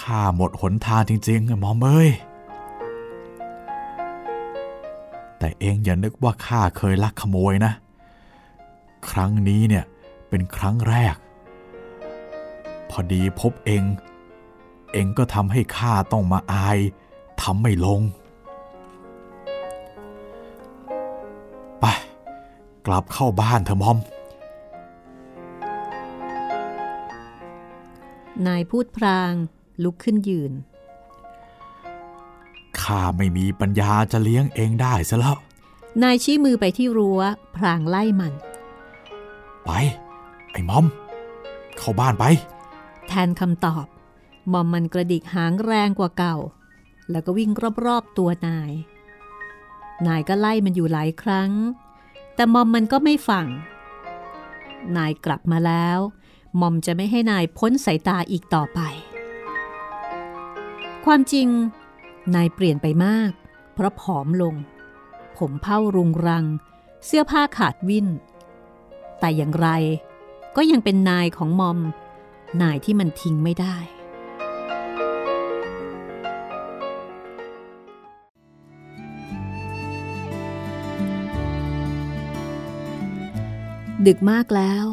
[0.01, 2.11] ข้าหมดหนทางจริงๆอะหมอมเอ้ย
[5.45, 7.73] แต่เองอย่านึกว่าข้าเคยลักขโมยนะ
[9.11, 9.85] ครั้งนี้เนี่ย
[10.29, 11.15] เป็นครั้งแรก
[12.91, 13.83] พอดีพบเอง
[14.93, 16.79] เองก็ทำให้ข้าต้องมาอาย
[17.43, 18.01] ทำไม่ลง
[21.81, 21.85] ไป
[22.87, 23.99] กลับเข้าบ้านเถอะมอม
[28.47, 29.33] นายพูดพราง
[29.83, 30.53] ลุกขึ้นยืน
[32.85, 35.37] ข้าไม่มีปัญญาจะเลี้ยงเองได้ซะแล้ว
[36.03, 37.21] นายชี้มือไปที่รั้ว
[37.57, 38.35] พรางไล่มัน
[39.65, 39.71] ไป
[40.53, 40.87] ไอ้มอม
[41.79, 42.25] เข้าบ้านไป
[43.09, 43.87] แทนคำตอบ
[44.53, 46.37] มอมมันกระดิกหางแรงกว่าเก่า
[47.11, 47.51] แล้วก็วิ่ง
[47.85, 48.73] รอบๆตัวนาย
[50.07, 51.51] นายก็ไล่มันอยู่หลายครั้ง
[52.35, 53.47] แต่มอมมันก็ไม่ฟัง
[54.97, 55.99] นายกลับมาแล้ว
[56.61, 58.81] มอมจะไม่ให้นายพ้นสายตาอีกต่อไป
[61.05, 61.49] ความจริง
[62.35, 63.31] นายเปลี่ยนไปมาก
[63.75, 64.55] เพราะผอมลง
[65.39, 66.45] ผมเผ้ารุงรัง
[67.07, 68.07] เสื้อผ้าขาดวิ่น
[69.21, 69.69] แต่อย่างไร
[70.57, 71.79] ก็ยังเป็นนายของมอม
[72.63, 73.77] นายที่มันทิ้งไม่ได้
[84.07, 84.85] ดึกมากแล้ว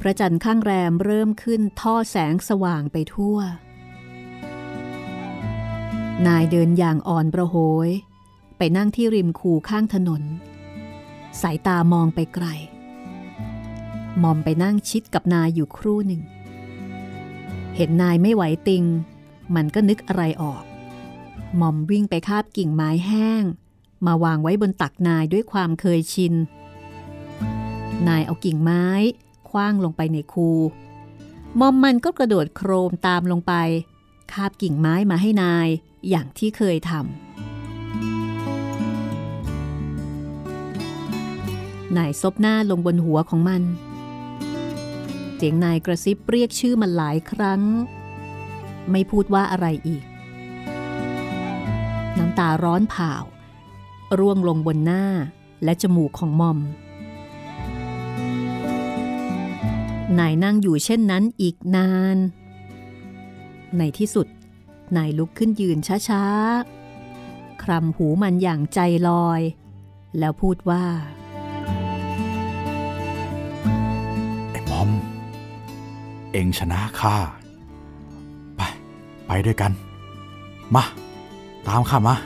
[0.00, 3.38] พระจันทร์ข้างแรมเริ่มขึ้นท่อแสงสว่างไปทั่ว
[6.26, 7.56] นายเดินอย่างอ่อนประโห
[7.86, 7.88] ย
[8.56, 10.22] ไปนั่งที่ริมคูข้างถนน
[11.40, 12.46] สายตามองไปไกล
[14.22, 16.22] มอมไปนั่งชิดกับนายอยู่ครู่หนึ่ง
[17.76, 18.84] เห็นนายไม่ไหวติง
[19.54, 20.62] มันก็นึกอะไรออก
[21.60, 23.42] มอมวิ่งไปคาบกิ่งไม้แห้ง
[24.06, 26.34] มาวางไว้บนตักนายด้วยความเคยชิน
[28.08, 28.86] นายเอากิ่งไม้
[29.50, 30.50] คว้างลงไปในคู
[31.60, 33.54] มอมมันก็กระโดดโครมตามลงไป
[34.32, 35.68] คาบกิ่งไม้มาให้นาย
[36.08, 37.06] อย่างที่เคยทำ
[41.96, 43.62] นายซบหน้าลงบนหัวของมัน
[45.36, 47.62] เสียงนายกระซิบเรียกชื่อมันหลายครั้ง
[48.90, 50.04] ไม่พูดว่าอะไรอีก
[52.18, 53.12] น้ำตาร้อนเผา
[54.18, 55.04] ร่วงลงบนหน้า
[55.64, 56.58] และจมูกของมอม
[60.18, 62.16] นายนั่งอยู่เช่นนั้นอีกนาน
[63.78, 64.26] ในที่สุด
[64.96, 69.40] นายลุกขึ้นยืนช้าๆ คลำหูมันอย่างใจลอย
[70.18, 70.84] แล้วพูดว่า
[74.50, 74.90] ไอ้มอม
[76.32, 77.16] เองชนะข้า
[78.56, 78.60] ไป
[79.26, 79.72] ไปด้วยกัน
[80.74, 80.84] มา
[81.66, 82.16] ตามข้ามา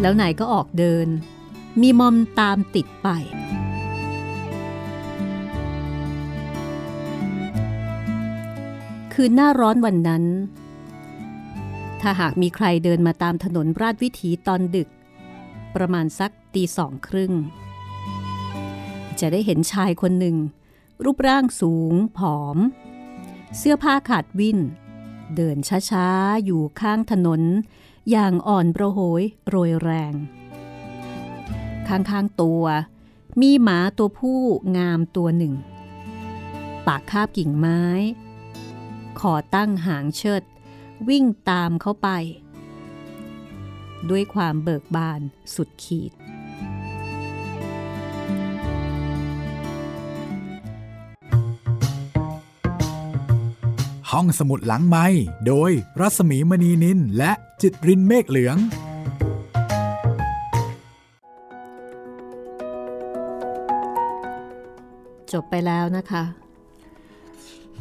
[0.00, 1.08] แล้วนายก็ออกเดิน
[1.80, 3.08] มีมอมตามติดไป
[9.20, 10.24] คืนหน้าร้อนวันนั้น
[12.00, 14.88] ถ้าหากมีใครเดินมาตามถนนราชวิถีตอนดึก
[15.74, 17.32] ประมาณสักตีสองครึ่ง
[19.20, 20.36] จะได้เห็นชายคนหนึ่ง
[21.04, 22.58] รูปร่างสูง ผอม
[23.56, 24.58] เสื้อผ้าขาดวิ่น
[25.36, 25.56] เดิน
[25.90, 27.42] ช้าๆ อยู่ข้างถนน
[28.10, 30.14] อย่างอ่อนประโหยโรยแรง
[31.88, 32.64] ข้างๆตัว
[33.40, 34.40] มีหมาตัวผู้
[34.76, 35.54] งามตัวหนึ่ง
[36.86, 37.82] ปากคาบกิ่งไม้
[39.20, 40.42] ขอตั้งหางเชิด
[41.08, 42.08] วิ่งตามเข้าไป
[44.10, 45.20] ด้วยความเบิกบาน
[45.54, 46.12] สุดขีด
[54.10, 55.06] ห้องสมุดหลังไม้
[55.46, 58.56] โดยรัสมีมณีนินและจิตรินเมฆเหลือง
[65.32, 66.24] จบไปแล้วนะคะ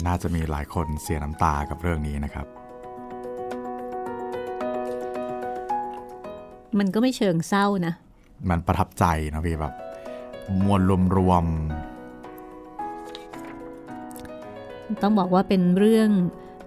[0.06, 2.48] น่าจะมีหลายคนเสียน้ำตากับเรื่องนี้นะครับ
[6.80, 7.94] มันก็ไม่เชิงเศร้านะ
[8.50, 9.74] มันประทับใจนะพี่แบบ
[10.64, 10.82] มวล
[11.18, 11.46] รวม
[15.02, 16.10] ต้องบอกว่าเป็นเรื่อง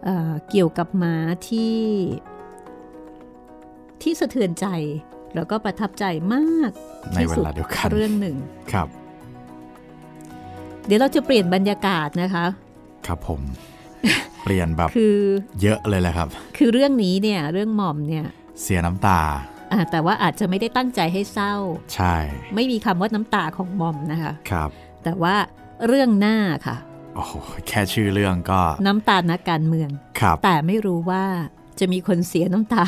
[0.05, 1.17] เออเกี่ยวกับหมา
[1.49, 1.79] ที่
[4.03, 4.67] ที่สะเทือนใจ
[5.35, 8.37] แล้วก็ประทับใจมากๆในที่เวสุดลาเดียวกันเรื่องหนึ่ง
[8.73, 8.89] ครับ
[10.87, 12.47] เดี๋ยวเราจะเปลี่ยนบรรยากาศนะคะ
[13.07, 13.41] ครับผม
[14.43, 15.19] เปลี่ยนแบบคือ
[15.63, 18.27] เยอะเลยแหละครับ คือเรื่องนี้เนี่ยเรื่องหม่อมเนี่ย
[18.63, 19.21] เสียน้ำตา
[19.73, 21.55] อะแต่ว่าอาจจะไม่ได้ตั้งใจให้เศร้า
[21.95, 22.15] ใช่
[22.55, 24.71] ไม่มีคำว่าน้ำตาของหม่อมนะคะครับ
[25.05, 25.35] แต่ว่า
[25.87, 26.37] เรื่องหน้า
[26.67, 26.77] ค่ะ
[27.15, 27.33] โอ้โห
[27.69, 31.25] แค่ชื่อเรื่องก็ น้ำตานักการเมืองครับ แต่ไม่รู้ว่า
[31.79, 32.85] จะมีคนเสียน้ำตา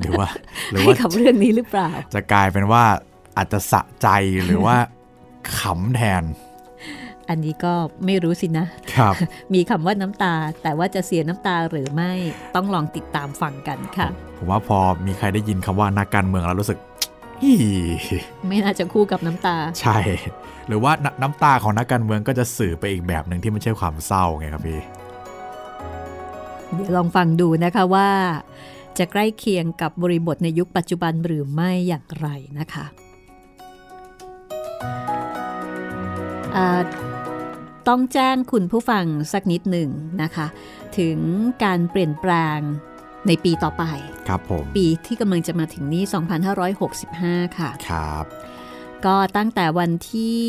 [0.00, 0.28] หรือว่า
[0.70, 2.84] หรือให้ว่ากับเรื่องนี้หรือเปล่า จะกลายเป็นว่า
[3.36, 4.08] อาจจะสะใจ
[4.44, 4.76] หรือว่า
[5.58, 6.22] ขำแทน
[7.28, 7.72] อันนี้ก็
[8.04, 9.14] ไม่รู้สินะครับ
[9.54, 12.12] มีคำว่าน้ำตา แต่ว่าจะเสียน้ำตาหรือไม่
[12.54, 14.08] ต้องลองติดตามฟังกันค่ะ
[14.38, 16.78] ผมว่าพอมีใครได้ยินคำว่านักการเมืองแล้วรู้สึก
[17.42, 17.58] ฮี่
[18.48, 19.98] ไม่น่าจะคู่กับน้ำตา ใช่
[20.68, 24.80] หรือว่าน้ำน้ำตาของนักการเมืองก็จะสื่อไปอีกแบบหนึ่งที่ไม่ใช่ความเศร้าไงครับพี่
[26.74, 28.08] เดี๋ยวลองฟังดูนะคะว่า
[28.98, 32.84] จะใกล้เคียงกับบริบทในยุคปัจจุบันหรือไม่อย่างไรนะคะ
[36.56, 36.80] อ่า
[37.88, 39.88] ต้องแจ้งคุณผู้ฟังสักนิดหนึ่ง
[40.22, 40.46] นะคะ
[40.98, 41.18] ถึง
[41.64, 42.58] การเปลี่ยนแปลง
[43.26, 43.84] ในปีต่อไป
[44.28, 46.02] ครับผม ปีที่กำลังจะมาถึงนี้
[46.80, 48.24] 2565 ค่ะ ครับ
[49.06, 50.44] ก็ตั้งแต่วันที่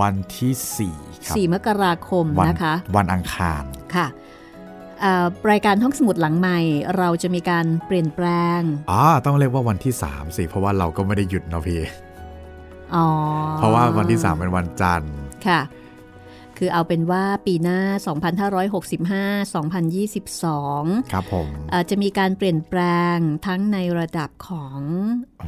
[0.00, 4.06] วันที่ 4 ครับ 4 มกราคมวันนะคะ วันอังคาร ค่ะ
[5.00, 6.58] เอ่อรายการห้องสมุดหลังใหม่
[6.98, 8.26] เราจะมีการเปลี่ยนแปล
[8.58, 11.80] งอ๋อต้องเรียกว่าวันที่ 3 สิ เพราะว่าเราก็ไม่ได้หยุดเนาะพี่
[12.94, 13.06] อ๋อ
[13.58, 15.14] เพราะว่าวันที่ 3 เป็นวันจันทร์
[15.46, 15.60] ค่ะ
[16.58, 17.80] คือเอาเป็นว่าปีหน้า
[19.42, 22.80] 2565 2022 ครับผมเอ่อจะมีการเปลี่ยนแปล
[23.14, 24.78] งทั้งในระดับของ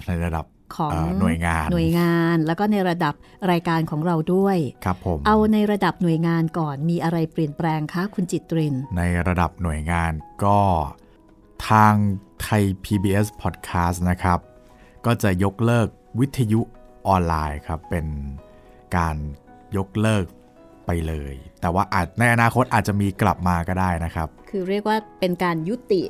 [0.09, 3.15] ในระดับของเอ่อหน่วยงานหน่วยงานแล้วก็ในระดับ
[3.51, 10.13] รายการของเราด้วยครับผมเอาในระดับหน่วยงานก่อนมีอะไรเปลี่ยนแปลงคะคุณจิตริน ในระดับหน่วยงาน
[10.45, 10.61] ก็
[11.69, 11.95] ทาง
[12.41, 14.39] ไทย PBS Podcast นะครับ
[15.07, 15.89] ก็จะยกเลิก
[16.21, 16.61] วิทยุ
[17.09, 18.07] ออนไลน์ครับ เป็น
[18.97, 19.17] การ
[19.77, 20.25] ยกเลิก
[20.87, 26.03] ไปเลย แต่ว่าอาจในอนาคตอาจจะมีกลับมาก็ได้นะครับ คือเรียกว่าเป็นการยุติ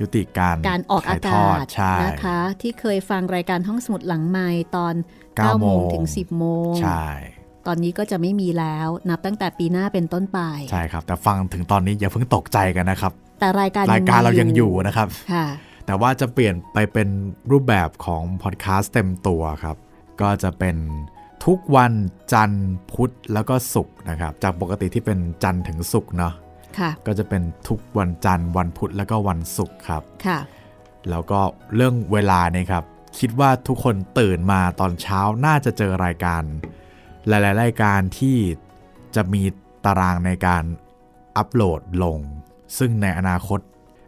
[0.00, 4.94] ยุติการการออกอาถ่ยทกาอศดใช่นะคะ ที่เคยฟังรายการห้องสมุดหลังไม้ตอน
[5.36, 7.06] เก้า9โมงโมงถึง 10โมงใช่
[7.66, 10.40] ตอนนี้ก็จะไม่มีแล้วนับตั้งแต่ปีหน้าเป็นต้นไป
[10.70, 15.46] ใช่ครับ แต่ฟังถึงตอนนี้อย่าเพิ่งตกใจกันนะครับ แต่รายการรายการเรายังอยู่นะครับค่ะ
[15.86, 17.08] แต่ว่าจะเปลี่ยนไปเป็น
[17.50, 19.76] รูปแบบของพอดแคสต์เต็มตัวครับ
[20.20, 20.76] ก็จะเป็น
[21.44, 21.92] ทุกวัน
[22.32, 26.34] จันทร์พุธแล้วก็ศุกร์นะครับจากปกติที่เป็นจันทร์ถึงศุกร์เนาะ
[26.78, 30.38] ค่ะก็จะเป็นทุกวันจันทร์วันพุธแล้วก็วันศุกร์ครับค่ะ
[31.10, 31.40] แล้วก็
[31.74, 32.84] เรื่องเวลาเนี่ยครับ
[33.18, 36.42] คิดว่าทุกคนตื่นมาตอนเช้าน่าจะเจอรายการ
[37.28, 38.36] หลาย ๆ รายการที่
[39.14, 39.42] จะมี
[39.84, 40.64] ตารางในการ
[41.36, 42.18] อัปโหลดลง
[42.78, 43.60] ซึ่งในอนาคต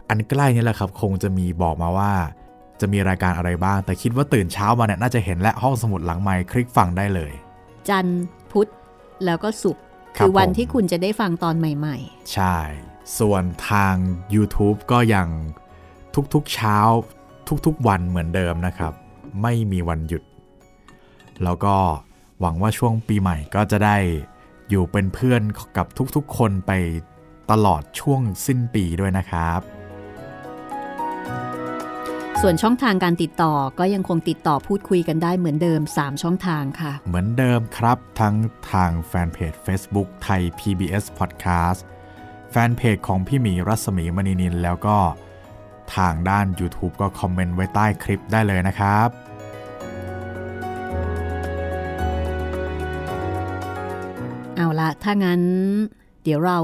[0.09, 2.12] อันใกล้นี่แหละครับ คงจะมีบอกมาว่า
[2.83, 7.33] จะมีรายการอะไรบ้าง แต่คิดว่าตื่นเช้ามาเนี่ยน่าจะเห็นและห้องสมุดหลังไมค์คลิกฟังได้เลย
[7.88, 8.68] จันทร์พุธ
[9.25, 9.83] แล้วก็ศุกร์
[10.16, 11.97] ครับคือวันผมที่คุณจะได้ฟังตอนใหม่
[12.33, 12.57] ใช่
[13.18, 13.95] ส่วนทาง
[14.35, 15.29] YouTube ก็ยัง
[16.35, 16.77] ทุกๆเช้า
[17.66, 18.92] ทุกๆวันเหมือนเดิมนะครับ
[19.42, 20.23] ไม่มีวันหยุด
[21.45, 21.75] แล้วก็
[22.40, 23.97] หวังว่าช่วงปีใหม่ก็จะได้
[24.71, 25.42] อยู่เป็นเพื่อน
[25.77, 26.73] กับทุกๆคนไป
[27.51, 29.82] ตลอดช่วงสิ้นปีด้วยนะครับๆ
[32.45, 38.35] ส่วนช่องทางการติดต่อก็ยังคงติดต่อพูดคุยกันได้เหมือนเดิม 3 ช่องทางค่ะ เหมือนเดิมครับ ทั้ง
[38.73, 41.81] ทางแฟนเพจ Facebook ไทย PBS Podcast
[42.51, 44.97] แฟนเพจของพี่หมีรัศมีมณีนินแล้วก็
[45.97, 49.09] ทางด้าน YouTube ก็คอมเมนต์ไว้ใต้คลิปได้เลยนะครับ
[54.57, 55.43] เอาละถ้างั้น
[56.23, 56.59] เดี๋ยวเรา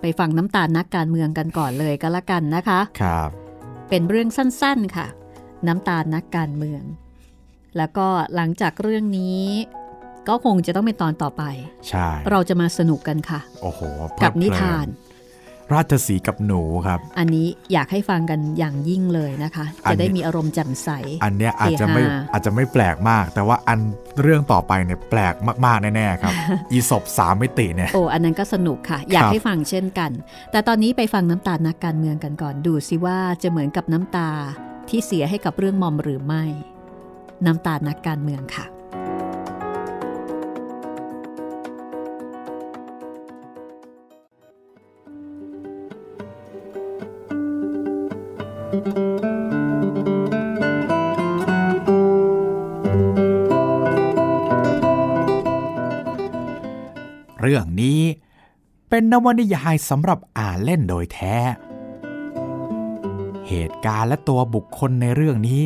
[0.00, 3.43] ไปฟังน้ำตาลนักการเมืองกันก่อนเลยก็แล้วกันนะคะ ครับ
[3.88, 5.06] เป็นเรื่องสั้นๆค่ะ
[5.66, 6.82] น้ำตาลนักการเมือง
[7.76, 9.42] แล้วก็หลังจากเรื่องนี้
[10.28, 11.42] ก็คงจะต้องเป็นตอนต่อไป
[11.88, 13.80] ใช่ เราจะมาสนุกกันค่ะ โอ้โห
[14.14, 14.86] เพลิกับเพลินิทาน
[15.72, 20.88] ราชสีห์กับหนูครับ อันนี้อยากให้ฟังกันอย่างยิ่งเลยนะคะอันนี้จะได้มีอารมณ์แจ่มใส
[21.24, 23.80] อันเนี้ยอาจจะไม่เฮฮาอาจจะไม่แปลกมาก แต่ว่าอัน
[24.22, 26.34] เรื่องต่อไปเนี่ยแปลกมากๆแน่ๆครับ
[26.72, 30.10] อีศบสามมิติเนี่ยโอ้อันนั้นก็สนุกค่ะ อยากครับให้ฟังเช่นกัน
[30.52, 34.30] แต่ตอนนี้ไปฟังน้ำตาลนักการเมืองกันก่อนดูสิว่าจะเหมือนกับน้ำตา
[34.88, 36.44] ที่เสียให้กับเรื่องมอมหรือไม่
[37.46, 38.66] น้ำตาลนักการเมืองค่ะ
[57.54, 58.02] รื่องนี้
[58.88, 61.36] เป็นนวนิยายสำหรับอ่านเล่นโดยแท้
[63.48, 65.62] เหตุการณ์และตัวบุคคลในเรื่องนี้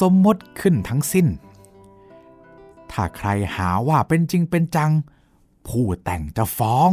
[0.00, 1.26] สมมติขึ้นทั้งสิ้น
[2.90, 4.92] ถ้าใครหาว่าเป็นจริงเป็นจัง
[5.66, 6.90] ผู้แต่งจะฟ้อง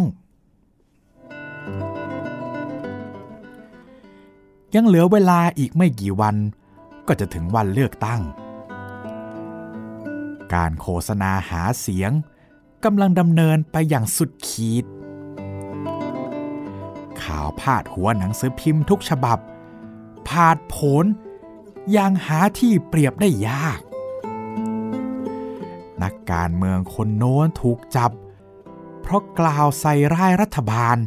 [4.75, 6.35] ยังเหลือเวลาอีกไม่กี่วัน
[7.07, 8.21] ก็จะถึงวันเลือกตั้ง
[10.53, 12.11] การโฆษณาหาเสียง
[12.85, 14.85] กำลังดำเนินไปอย่างสุดขีด
[17.21, 19.39] ข่าวพาดหัวหนังสือพิมพ์ทุกฉบับ
[20.27, 21.05] พาดโผน
[21.91, 23.79] อย่างหาที่เปรียบได้ยาก
[26.03, 28.11] นักการเมืองคนโน้นถูกจับ
[29.01, 30.97] เพราะกล่าวใส่ร้ายรัฐบาล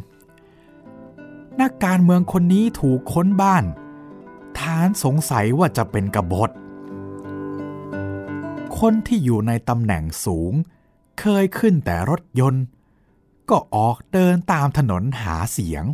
[1.61, 3.63] นักการเมืองคนนี้ถูกค้นบ้าน
[4.59, 6.49] ฐานสงสัยว่าจะเป็นกบฏ
[8.79, 10.53] คนที่อยู่ในตำแหน่งสูง
[11.19, 12.63] เคยขึ้นแต่รถยนต์
[13.49, 15.85] ก็ออกเดินตามถนนหาเสียง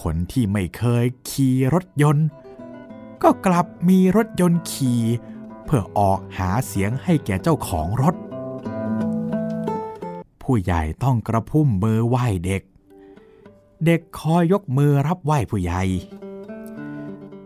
[0.00, 2.26] คนที่ไม่เคยขี่รถยนต์
[3.22, 5.02] ก็กลับมีรถยนต์ขี่
[5.64, 8.14] เพื่อออกหาเสียงให้แก่เจ้าของรถ
[10.42, 12.62] ผู้ใหญ่ต้องกระพุ่มมือไหว้เด็ก
[13.86, 15.82] เด็กคอยยกมือรับไหว้ผู้ใหญ่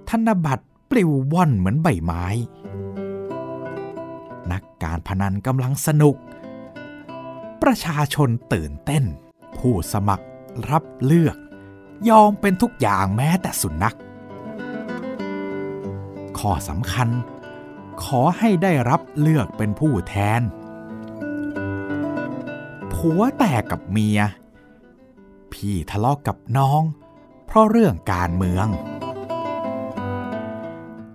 [0.08, 2.24] ธนบัตรปลิวว่อนเหมือนใบไม้
[4.86, 6.16] การพนันกำลังสนุก
[7.62, 9.04] ประชาชนตื่นเต้น
[9.58, 10.26] ผู้สมัคร
[10.70, 11.36] รับเลือก
[12.08, 13.96] ยอมเป็นทุกอย่างแม้แต่สุนัข
[16.38, 17.08] ข้อสำคัญ
[18.04, 20.40] ขอให้ได้รับเลือกเป็นผู้แทน
[22.92, 24.20] ผัวแตกกับเมีย
[25.52, 26.82] พี่ทะเลาะกกับน้อง
[27.46, 28.66] เพราะเรื่องการเมือง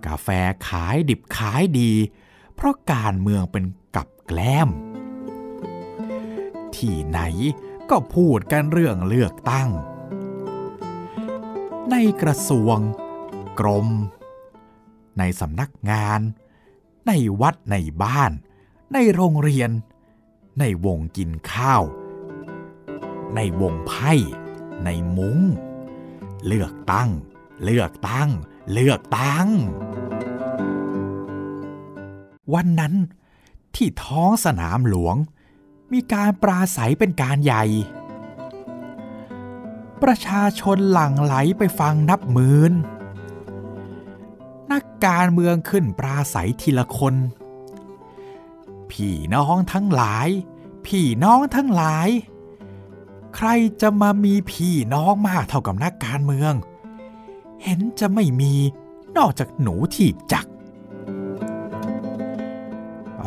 [0.06, 0.28] กาแฟ
[0.68, 1.92] ขายดิบขายดี
[2.54, 3.64] เพราะการเมืองเป็น
[3.96, 4.68] กับแกล้ม
[6.76, 7.20] ที่ไหน
[7.90, 9.70] ก็พูดกันเรื่องเลือกตั้ง
[11.90, 12.78] ในกระทรวง
[13.60, 13.88] กรม
[15.18, 16.20] ในสำนักงาน
[17.06, 18.32] ในวัดในบ้าน
[18.92, 19.70] ในโรงเรียน
[20.60, 21.82] ในวงกินข้าว
[23.34, 24.12] ในวงไพ่
[24.84, 25.38] ในมุง้ง
[26.46, 27.10] เลือกตั้ง
[27.64, 28.30] เลือกตั้ง
[28.72, 29.48] เลือกตั้ง
[32.54, 32.94] วันนั้น
[33.74, 35.16] ที่ท้องสนามหลวง
[35.92, 37.64] มีการปราศัยเป็นการใหญ่
[40.02, 42.72] ประชาชนหลั่งไหลไปฟังนับหมื่น
[44.72, 47.14] นักการเมืองขึ้นปราศัยทีละคน
[48.90, 50.28] พี่น้องทั้งหลาย
[50.86, 52.08] พี่น้องทั้งหลาย
[53.36, 53.48] ใคร
[53.80, 56.52] จะมามีพี่น้องมากเท่ากับนักการเมือง
[57.62, 58.54] เห็นจะไม่มี
[59.16, 60.46] นอกจากหนูถีบจัก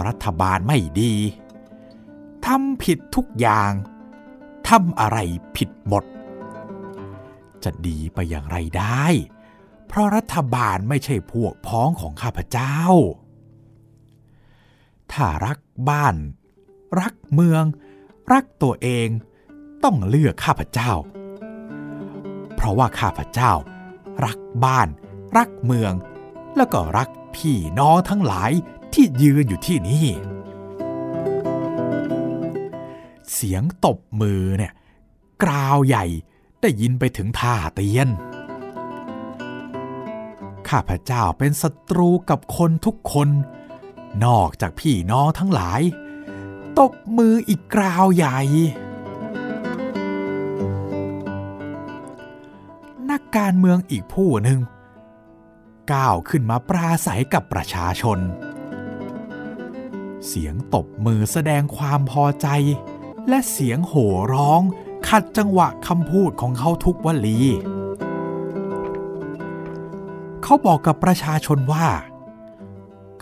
[0.07, 1.13] รัฐบาลไม่ดี
[2.45, 3.71] ทำผิดทุกอย่าง
[4.69, 5.17] ทำอะไร
[5.55, 6.03] ผิดหมด
[7.63, 9.05] จะดีไปอย่างไรได้
[9.87, 12.77] เพราะรัฐบาลไม่ใช่พวกพ้องของข้าพเจ้า
[15.11, 16.15] ถ้ารักบ้าน
[16.99, 17.63] รักเมือง
[18.33, 19.07] รักตัวเอง
[19.83, 20.91] ต้องเลือกข้าพเจ้า
[22.55, 23.51] เพราะว่าข้าพเจ้า
[24.25, 24.87] รักบ้าน
[25.37, 25.93] รักเมือง
[26.55, 28.51] แล้วก็รักพี่น้องทั้งหลาย
[28.95, 30.07] ที่ยืนอยู่ที่นี่
[33.33, 34.73] เสียงตบมือเนี่ย
[35.43, 36.05] กราวใหญ่
[36.61, 38.09] ได้ยินไปถึงท่าเตียน
[40.69, 43.29] ข้าพเจ้าเป็นศัตรูกับคนทุกคน
[44.25, 45.81] นอกจากพี่น้องทั้งหลาย
[46.79, 48.39] ตบมืออีกกราวใหญ่
[53.09, 54.59] นักการเมืองอีกผู้หนึ่ง
[55.93, 58.19] ก้าวขึ้นมาปราศัยกับประชาชน
[60.28, 62.47] เสียงตบมือแสดงความพอใจ
[63.30, 64.61] และเสียงโห่ร้อง
[65.07, 67.39] ขัดจังหวะคำพูดของเขาทุกวลี
[70.43, 71.88] เขาบอกกับประชาชนว่า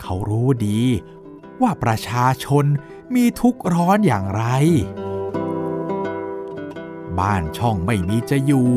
[0.00, 0.80] เขารู้ดี
[1.62, 2.64] ว่าประชาชน
[3.14, 4.44] มีทุกข์ร้อนอย่างไร
[7.18, 8.70] บ้านช่องไม่มีจะอยู่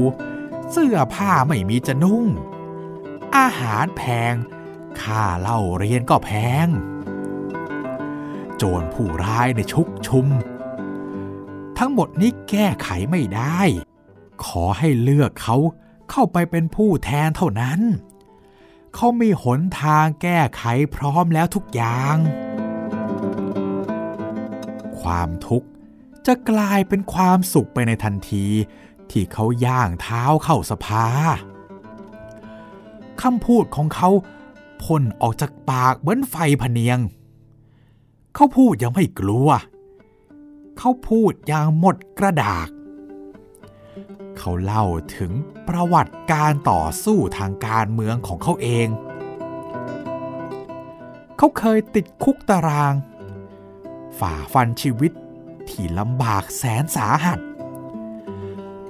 [0.71, 2.25] เสื้อผ้าไม่มีจะนุ่ง
[3.38, 4.34] อาหารแพง
[5.01, 6.32] ค่าเล่าเรียนก็แพ
[6.65, 6.67] ง
[8.57, 10.27] โจรผู้ร้ายในชุกชุม
[11.77, 13.59] ทั้งหมดนี้แก้ไขไม่ได้
[14.45, 15.57] ขอให้เลือกเขา
[16.11, 17.79] เข้าไปเป็นผู้แทนเท่านั้น
[18.95, 20.63] เขามีหนทางแก้ไข
[20.95, 22.17] พร้อมแล้วทุกอย่าง
[24.99, 25.67] ความทุกข์
[26.25, 28.45] จะกลายเป็นความสุขไปในทันที
[29.11, 31.05] ที่เขาย่างเท้าเข้าสภา
[33.21, 34.09] คำพูดของเขา
[34.83, 36.99] พ่นออกจากปากเหมือนไฟพเนียง
[38.39, 39.49] เขาพูดยังไม่กลัว
[40.77, 42.69] เขาพูดอย่างหมดกระดาก
[44.38, 44.85] เขาเล่า
[45.15, 45.31] ถึง
[45.67, 48.88] ประวัติการต่อสู้ทางการเมืองของเขาเอง
[51.38, 52.93] เขาเคยติดคุกตาราง
[54.19, 55.11] ฝ่าฟันชีวิต
[55.69, 57.39] ที่ลำบากแสนสาหัส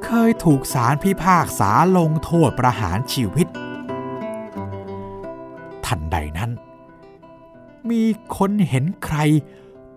[0.06, 3.48] เคยถูกศาลพิพากษาลงโทษประหารชีวิต
[5.86, 6.52] ทันใดนั้น
[7.92, 8.04] มี
[8.38, 9.18] คนเห็นใคร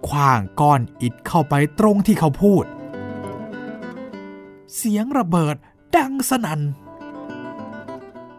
[0.09, 2.65] คว้างก้อนอิฐเข้าไปตรงที่เขาพูด
[4.77, 5.57] เสียงระเบิด
[5.97, 6.61] ดังสนัน่น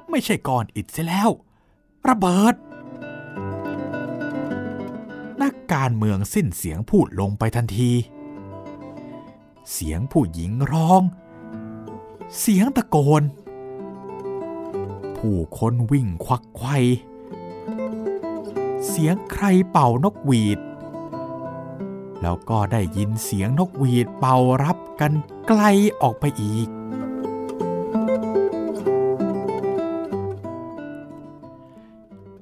[0.10, 1.30] ไม่ใช่ก้อนอิฐเสียแล้ว
[2.10, 2.56] ระเบิด
[5.42, 7.92] นักการเมืองสิ้นเสียงพูดลงไปทันที
[9.72, 11.02] เสียงผู้หญิงร้อง
[12.40, 13.24] เสียงตะโกน
[15.18, 16.78] ผู้คนวิ่งควักไขว้
[18.88, 20.60] เสียงใครเป่านกหวีด
[22.22, 25.12] แล้วก็ได้ยินเสียงนกหวีดเป่ารับกัน
[25.48, 25.62] ไกล
[26.02, 26.68] ออกไปอีก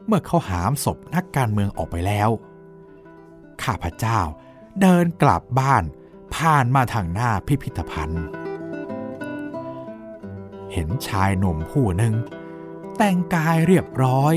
[0.05, 2.29] เมื่อเขาหามศพนักการเมืองออกไปแล้ว
[3.63, 4.19] ข้าพเจ้า
[4.81, 5.83] เดินกลับบ้าน
[6.35, 8.25] ผ่านมาทางหน้าพิพิธภัณฑ์
[10.73, 12.13] เห็นชายหนุ่มผู้หนึ่ง
[12.97, 14.35] แต่งกายเรียบร้อย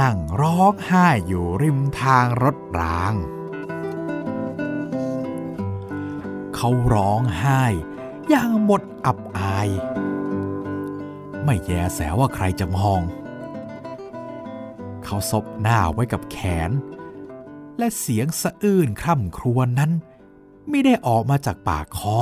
[0.00, 3.14] นั่งร้องไห้อยู่ริมทางรถราง
[6.54, 7.62] เขาร้องไห้
[8.28, 9.68] อย่างหมดอับอาย
[11.44, 13.00] ไม่แยแสว่าใครจะมอง
[15.04, 16.38] เขาซบหน้าไว้กับแข
[16.68, 16.70] น
[17.78, 19.92] และเสียงสะอื้นคร่ำครวญนั้น
[20.70, 22.20] ไม่ได้ออกมาจากปากคอ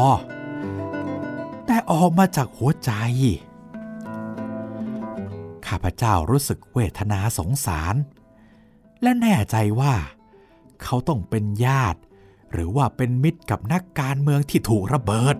[1.66, 2.92] แต่ออกมาจากหัวใจ
[5.74, 7.94] ข้าพเจ้ารู้สึกเวทนาสงสาร
[9.02, 9.94] และแน่ใจว่า
[10.82, 12.00] เขาต้องเป็นญาติ
[12.52, 15.36] หรือว่าเป็นมิตรกับนักการเมืองที่ถูกระเบิด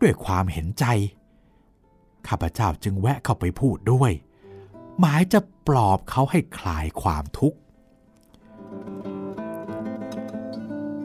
[0.00, 0.84] ด้วยความเห็นใจ
[2.28, 4.12] ข้าพเจ้าจึงแวะเข้าไปพูดด้วย
[4.98, 7.58] หมายจะปลอบเขาให้คลายความทุกข์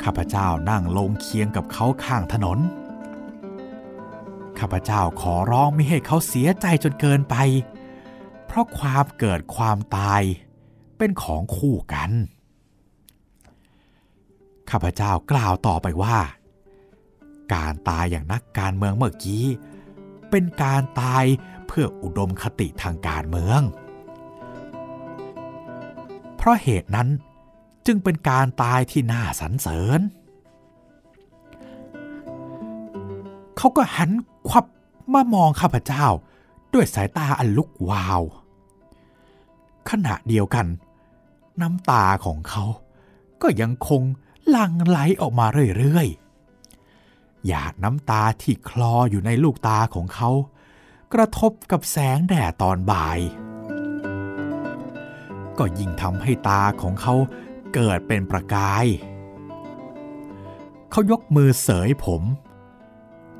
[0.04, 2.60] ข้าพเจ้านั่งลงเคียงกับเขาข้างถนน
[4.60, 7.36] ข้าพเจ้าขอร้องไม่ให้เขาเสียใจจนเกินไป
[8.46, 10.22] เพราะความเกิดความตาย
[10.98, 12.12] เป็นของคู่กัน
[14.70, 16.18] ข้าพเจ้ากล่าวต่อไปว่า
[17.54, 19.46] การตายอย่างนักการเมืองเมื่อกี้
[20.30, 21.24] เป็นการตาย
[21.68, 23.62] เพื่ออุดมคติทางการเมือง
[26.36, 27.10] เพราะเหตุนั้น
[27.86, 30.00] จึงเป็นการตายที่น่าสรรเสริญ
[33.60, 34.12] เขาก็หัน
[34.48, 34.66] ควับ
[35.14, 36.06] มามองข้าพเจ้า
[36.74, 38.22] ด้วยสายตาอันลุกวาว
[39.90, 40.68] ขณะเดียวกัน
[41.62, 42.64] น้ำตาของเขา
[43.42, 44.02] ก็ยังคง
[44.56, 45.46] ลังไหลออกมา
[45.78, 50.30] เรื่อยๆ หยาดน้ำตาที่คลออยู่ในลูกตาของเขา
[51.14, 53.20] กระทบกับแสงแดดตอนบ่าย
[55.58, 57.16] ก็ยิ่งทำให้ตาของเขา
[57.74, 58.86] เกิดเป็นประกาย
[60.92, 62.24] เขายกมือเสยผม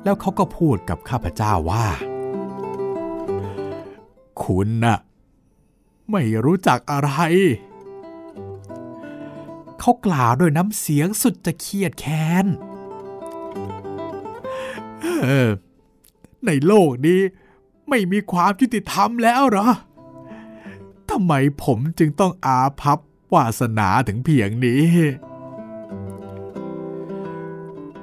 [0.04, 1.86] แล้วเขาก็พูดกับข้าพเจ้าว่า
[4.42, 4.98] คุณน่ะ
[6.10, 7.10] ไม่รู้จักอะไร
[9.80, 12.46] เขากล่าวด้วยน้ำเสียงสุดจะเครียดแค้น
[16.46, 17.20] ในโลกนี้
[17.88, 19.68] ไม่มีความยุติธรรมแล้วเหรอ
[21.10, 21.32] ทำไม
[21.64, 22.98] ผมจึงต้องอาภัพ
[23.34, 24.84] วาสนาถึงเพียงนี้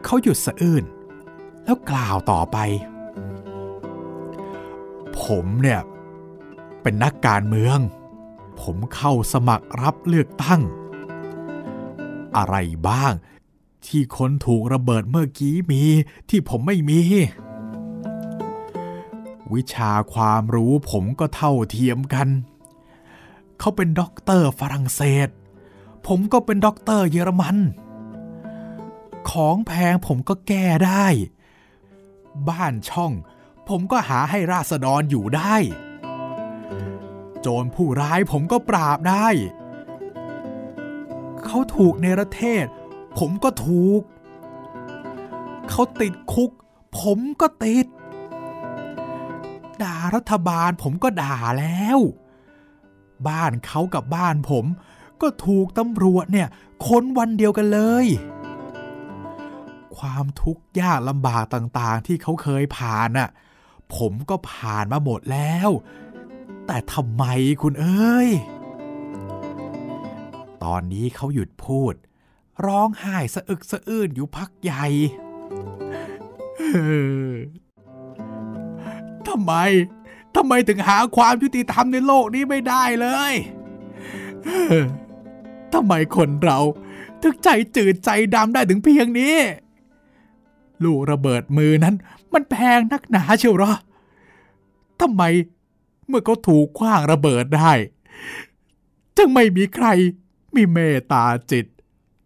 [0.03, 0.83] เขาหยุดสะอื้น
[1.67, 2.57] แล้วกล่าวต่อไป
[5.19, 5.81] ผมเนี่ย
[6.81, 7.79] เป็นนักการเมือง
[8.61, 10.61] ผมเข้าสมัครรับเลือกตั้ง
[12.37, 12.55] อะไร
[12.87, 13.13] บ้าง
[13.85, 15.83] ที่คนถูกระเบิดเมื่อกี้มี
[16.29, 17.01] ที่ผมไม่มี
[19.53, 22.27] วิชาความรู้ผมก็เท่าเทียมกัน
[23.59, 25.29] เขาเป็นด็อกเตอร์ฝรั่งเศส
[26.07, 27.57] ผมก็เป็นด็อกเตอร์เยอรมัน
[29.29, 31.07] ของแพงผมก็แก้ได้
[32.49, 33.13] บ้านช่อง
[33.69, 35.55] ผมก็หาให้ราษฎรอยู่ได้
[37.41, 39.27] โจรผู้ร้ายผมก็ปราบได้
[41.45, 42.65] เขาถูกเนรเทศ
[43.19, 44.01] ผมก็ถูก
[45.69, 46.51] เขาติดคุก
[46.99, 47.85] ผมก็ติด
[49.81, 51.99] ด่ารัฐบาลผมก็ด่าแล้ว
[53.27, 54.65] บ้านเขากับบ้านผม
[55.21, 56.47] ก็ถูกตำรวจเนี่ย
[56.85, 58.07] ค้นวันเดียวกันเลย
[59.97, 63.29] ความทุกข์ยากลำบากต่างๆ ที่เขาเคยผ่านน่ะ
[63.95, 65.69] ผมก็ผ่านมาหมดแล้ว
[66.67, 67.23] แต่ทำไม
[67.61, 68.29] คุณเอ้ย
[70.63, 71.93] ตอนนี้เขาหยุดพูด
[72.65, 74.85] ร้องไห้สะอึกสะอื้นอยู่พักใหญ่
[79.27, 79.53] ทำไม
[80.35, 83.33] ทำไมถึงหาความยุติธรรมในโลกนี้ไม่ได้เลย
[85.73, 86.59] ทำไมคนเรา
[87.21, 89.35] ถึงใจจืดใจดำได้ถึงเพียงนี้
[90.83, 91.95] ลูกระเบิดมือนั้น
[92.33, 93.73] มันแพงนักหนาเชียวหรอ
[94.99, 95.23] ทำไม
[96.07, 97.71] เมื่อเขาถูกคว้างระเบิดได้
[99.17, 99.87] จึงไม่มีใคร
[100.55, 101.65] มีเมตตาจิต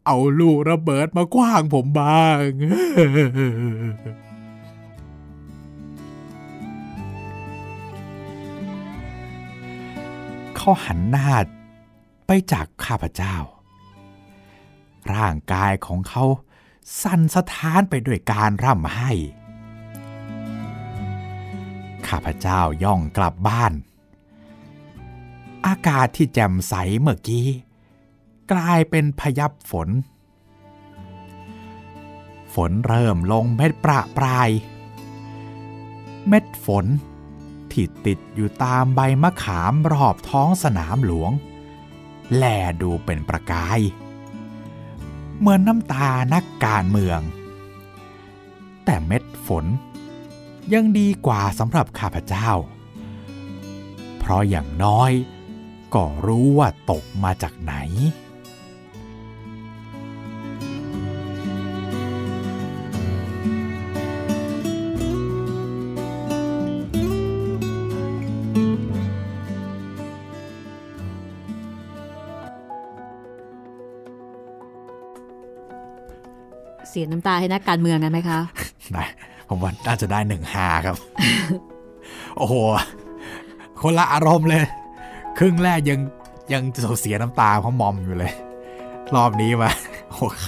[0.06, 2.46] เอาลูกระเบิดมาคว้างผมบ้าง
[10.56, 11.30] เขาหันหน้า
[12.28, 13.36] ไปจากข้าพเจ้า
[15.14, 16.24] ร่างกายของเขา
[17.02, 19.12] สั่นสะท้านไปด้วยการร่ำไห้
[22.08, 23.74] ข้าพเจ้าย่องกลับบ้าน
[25.66, 27.48] อากาศที่แจ่มใสเมื่อกี้
[28.52, 29.90] กลายเป็นพยับฝน
[32.54, 34.50] ฝนเริ่มลงเม็ดประปราย
[36.28, 36.86] เม็ดฝน
[37.72, 41.32] ที่ติดอยู่ตามใบมะขามรอบท้องสนามหลวง
[42.36, 42.44] แล
[42.82, 43.80] ดูเป็นประกาย
[45.42, 47.22] เหมือนน้ำตานักการเมือง
[48.86, 49.66] แต่เม็ดฝน
[50.74, 52.50] ยังดีกว่าสำหรับข้าพเจ้า
[54.18, 55.12] เพราะอย่างน้อย
[55.94, 57.76] ก็รู้ว่าตกมาจากไหน
[76.92, 78.40] เสียน้ำตาให้นักการเมืองกันไหมคะ
[78.94, 79.04] ได้
[79.50, 80.96] ผมว่าน่าจะได้หนึ่งหาครับ
[82.38, 82.56] โอ้โห
[83.82, 84.64] คนละอารมณ์เลย
[85.38, 86.00] ครึ่งแรกยัง
[86.54, 86.64] ยัง
[87.02, 88.34] เสียน้ำตาเพราะมอมอยู่เลย
[89.16, 89.72] รอบนี้มา
[90.10, 90.48] โอ้ข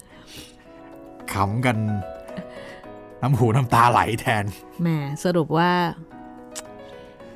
[0.00, 1.76] ำขำกัน
[3.22, 4.44] น้ำหูน้ำตาไหลแทน
[4.82, 4.88] แหม
[5.24, 5.70] สรุปว่า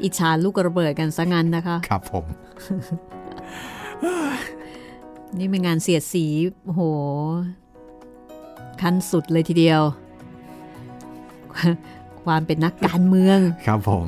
[0.03, 2.25] อิจฉาลูกระเบิดกันซะงั้นนะคะ ครับผม
[5.39, 6.27] นี่เป็นงานเสียดสี
[6.65, 6.83] โอ้โห
[8.83, 9.83] ขั้นสุดเลยทีเดียว
[12.25, 14.07] ความเป็นนักการเมือง ครับผม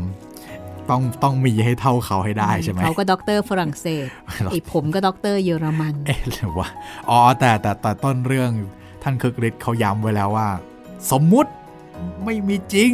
[0.90, 4.06] ต้องต้องมีให้เท่าเขาให้ได้ใช่ไหมเขาก็ด็อกเตอร์ฝรั่งเศส
[4.50, 6.68] ไอผมก็ด็อกเตอร์เยอรมัน เอ๊ะหรือว่า
[7.10, 8.50] อ๋อแต่แต่แต่ต้นเรื่อง
[9.02, 10.48] ท่านคึกฤทธิ์เขาย้ำไว้แล้วว่า
[11.10, 11.50] สมมุติ
[12.24, 12.92] ไม่มีจริง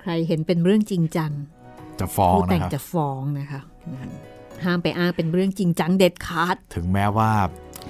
[0.00, 1.32] ใครเห็นเป็นเรื่องจริงจัง
[2.00, 4.10] จะฟ้องผู้แต่นะงครับจะฟ้องนะคะอืม
[4.64, 7.30] ห้ามไปอ้างเป็นเรื่องจริงจังเด็ดขาด ถึงแม้ว่า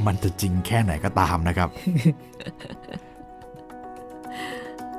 [0.07, 1.68] มันจะจริงแค่ไหนก็ตามนะครับ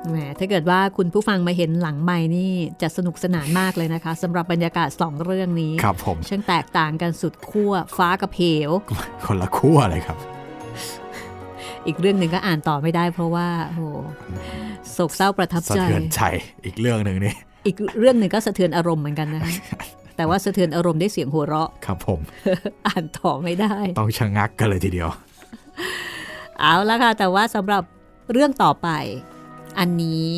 [0.08, 2.50] แหมถ้าเกิดว่าคุณผู้ฟังมาเห็นหลังใหม่นี่
[2.82, 8.70] จะสนุกสนานมากเลยนะคะสำหรับบรรยากาศสองเรื่องนี้ครับผมช่างแตกต่างกันสุดขั้วฟ้ากับเหว
[9.26, 10.18] คนละขั้วเลยครับ
[11.86, 13.82] อีกเรื่องหนึ่งก็อ่านต่อไม่ได้เพราะว่าโอ้โห
[14.92, 16.20] โศกเศร้าประทับสะใจเทือนใจ
[16.66, 17.34] อีกเรื่องหนึ่งนี่
[17.66, 19.52] อีกเรื่องหนึ่งก็สะเทือนอารมณ์เหมือนกันนะคะ
[20.16, 22.20] แต่ว่าสะเทือนอารมณ์ได้วยเสียงหัวเราะ ครับผม
[22.86, 25.08] อ่านต่อไม่ได้ ต้องชะงักกันเลยทีเดียว
[26.60, 27.82] เอาละค่ะ แต่ว่าสำหรับ
[28.32, 28.88] เรื่องต่อไป
[29.78, 30.32] อันนี้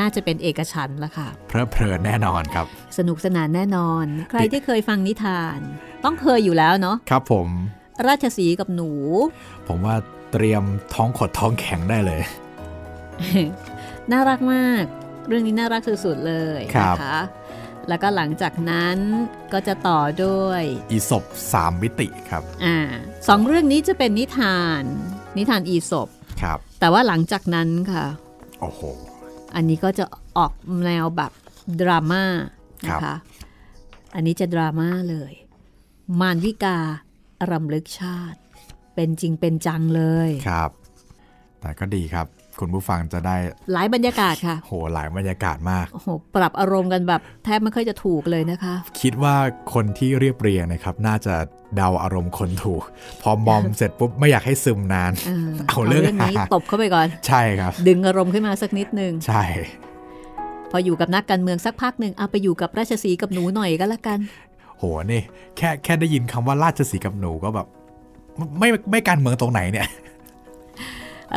[0.00, 2.66] น่าจะเป็นเอกฉันท์ละค่ะ เพลิดเพลินแน่นอนครับ
[2.98, 5.58] สนุกสนานแน่นอน ใครที่เคยฟังนิทาน
[6.04, 7.48] ต้องเคยอยู่แล้วเนาะ ครับผม
[8.06, 8.90] ราชสีห์กับหนู
[9.68, 9.94] ผมว่า
[10.32, 10.62] เตรียม
[10.94, 12.20] ท้องขดท้องแข็งได้เลย
[14.12, 14.84] น่ารักมาก
[15.28, 17.18] เรื่องนี้น่ารักสุดๆเลยครับนะคะ
[17.88, 18.96] แล้วก็หลังจากนั้น
[19.52, 22.76] ก็จะต่อด้วยอีศบสามมิติครับอ่า
[23.28, 24.82] สองเรื่องนี้จะเป็นนิทาน
[25.36, 26.08] นิทานอีศบ
[26.42, 28.04] ครับ แต่ว่าหลังจากนั้นค่ะ
[28.60, 28.80] โอ้โห
[29.54, 30.04] อันนี้ก็จะ
[30.38, 30.52] ออก
[30.84, 31.32] แนวแบบ
[31.80, 32.24] ดราม่า
[32.86, 33.18] นะครัคะบ
[34.14, 35.32] อันนี้จะดราม่าเลย
[36.20, 36.78] มารวิกา
[37.50, 38.38] รำลึกชาติ
[38.94, 40.70] เป็นจริงเป็นจังเลยครับ
[41.60, 42.26] แต่ก็ดีครับ
[42.60, 43.36] คุณผู้ฟังจะได้
[43.72, 49.34] หลายบรรยากาศค่ะโหหลายบรรยากาศมากโอ้โหปรับอารมณ์กันแบบแทบไม่ค่อยจะถูกเลยนะคะ คิดว่า
[49.74, 51.34] คนที่เรียบเรียงนะครับ น่าจะ
[51.76, 52.82] เดาอารมณ์คนถูก
[53.22, 59.44] พอมอมเสร็จปุ๊บไม่อยากให้ซึมนานเออเอาเรื่องนี้หาตบเข้าไปก่อน ใช่ครับ ดึงอารมณ์ขึ้นมาสักนิดนึงใช่
[60.70, 64.18] พออยู่กับนักการเมืองสักพักหนึ่งเอาไปอยู่กับราชสีห์กับหนูหน่อยก็แล้วกัน
[64.78, 64.82] โห
[65.12, 65.22] นี่
[65.56, 67.66] แค่แค่ได้ยินคำว่าราชสีห์กับหนูก็แบบ
[68.58, 69.86] ไม่ไม่ไม่การเมืองตรงไหนเนี่ย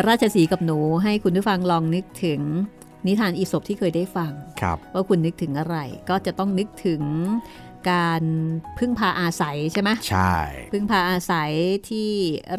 [0.07, 2.41] ราชสีห์กับหนูให้คุณผู้ฟังลองนึกถึง
[3.05, 4.31] นิทานอีสบที่เคยได้ฟัง
[4.61, 5.77] ครับว่าคุณนึกถึงอะไร
[6.09, 7.01] ก็จะต้องนึกถึง
[7.91, 8.23] การ
[8.77, 10.33] พึ่งพาอาศัยใช่ไหมใช่
[10.71, 11.51] พึ่งพาอาศัย
[11.89, 12.09] ที่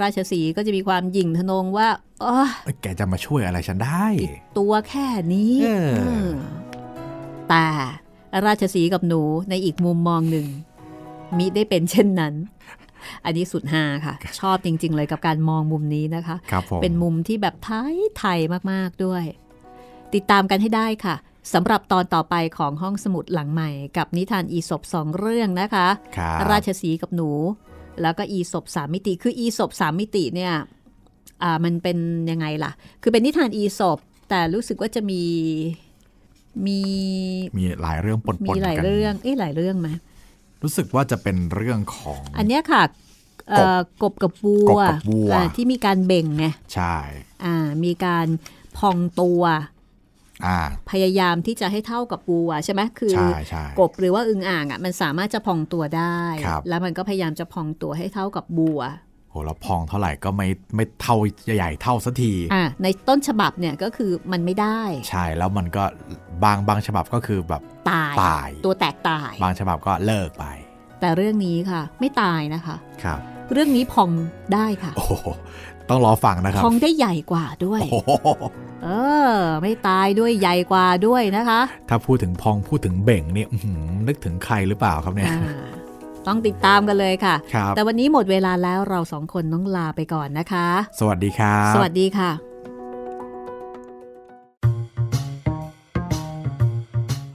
[0.02, 1.88] ราชสีห์ก็จะมีความหยิ่งทะนงว่า
[2.22, 4.06] อ๋อเอ้ยแกจะมาช่วยอะไรฉันได้
[4.58, 6.30] ตัวแค่นี้เออเออ
[7.48, 7.66] แต่
[8.46, 10.46] ราชสีห์กับหนูในอีกมุมมองหนึ่ง
[11.38, 12.34] มิได้เป็นเช่นนั้น
[13.24, 18.38] อันนี้สุดฮาค่ะ ชอบจริง ๆ เลยกับการมองมุมนี้นะคะครับผมเป็นมุมที่แบบไทยไทย
[18.72, 19.24] มากๆด้วย
[20.14, 21.16] ติดตามกันให้ได้ค่ะ
[21.54, 27.30] สำหรับตอนต่อไปของห้องสมุดหลังใหม่ กับนิทานอีสบสองเรื่องนะคะครับราชสีห์กับหนู
[28.02, 30.52] แล้วก็อีสบสามมิติ คืออีสบสามมิติเนี่ย
[31.42, 31.98] อ่ามันเป็น
[32.30, 32.72] ยังไงล่ะ
[33.02, 33.98] คือเป็นนิทานอีสบ
[34.28, 35.22] แต่รู้สึกว่าจะมี
[36.66, 36.80] มี
[37.58, 39.88] มีหลายเรื่องปนมีๆหลายกันเรื่องเอ้หลายเรื่องไหม
[40.62, 42.82] รู้สึกว่าจะเป็นเรื่องของ อันเนี้ยค่ะ
[43.50, 46.96] เอ่อกบกับวัวกบกับวัวอ่าที่มีการเบ่งไงใช่
[47.44, 48.26] อ่ามีการ
[48.78, 49.42] พองตัว
[50.46, 50.58] อ่า
[50.90, 58.80] พยายามที่จะให้เท่ากับวัวใช่ไหมคือใช่ใช่กบหรือว่าอึงอ่างอะมันสามารถจะพองตัวได้ครับแล้วมันก็พยายามจะพองตัวให้เท่ากับบัว
[59.30, 61.16] โหเราพองเท่าไหร่ก็ไม่ไม่เท่า
[61.56, 65.84] ใหญ่เท่าสักทีอะในต้นฉบับเนี่ยก็คือมันไม่ได้ ใช่แล้วมันก็
[66.44, 70.44] บางบางฉบับก็คือแบบตายตาย ตัวแตกตาย บางฉบับก็เลิกไป
[71.00, 73.18] แต่เรื่องนี้ค่ะ ไม่ตายนะคะครับ
[73.52, 74.10] เรื่องนี้พอง
[74.54, 75.12] ได้ค่ะ โอ้โห
[75.88, 78.10] ต้องรอฟังนะครับ พองได้ใหญ่กว่าด้วยโอ้โห
[78.84, 78.88] เอ
[79.32, 85.66] อ ไม่ตายด้วยใหญ่กว่าด้วยนะคะ ถ้าพูดถึงพองพูดถึงเบ่งเนี่ยอื้อหือนึกถึงใครหรือเปล่าครับเนี่ยอ่า
[86.26, 90.66] ต้องติดตามกันเลยค่ะครับแต่วันนี้หมดเวลาแล้วเราสองคนต้องลาไปก่อนนะคะ
[91.00, 92.30] สวัสดีครับ สวัสดีค่ะ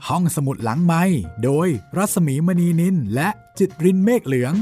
[0.08, 1.02] ห้องสมุดหลังไม้
[1.44, 3.28] โดยรัศมีมณีนินและ
[3.58, 4.54] จิตรินเมฆเหลือง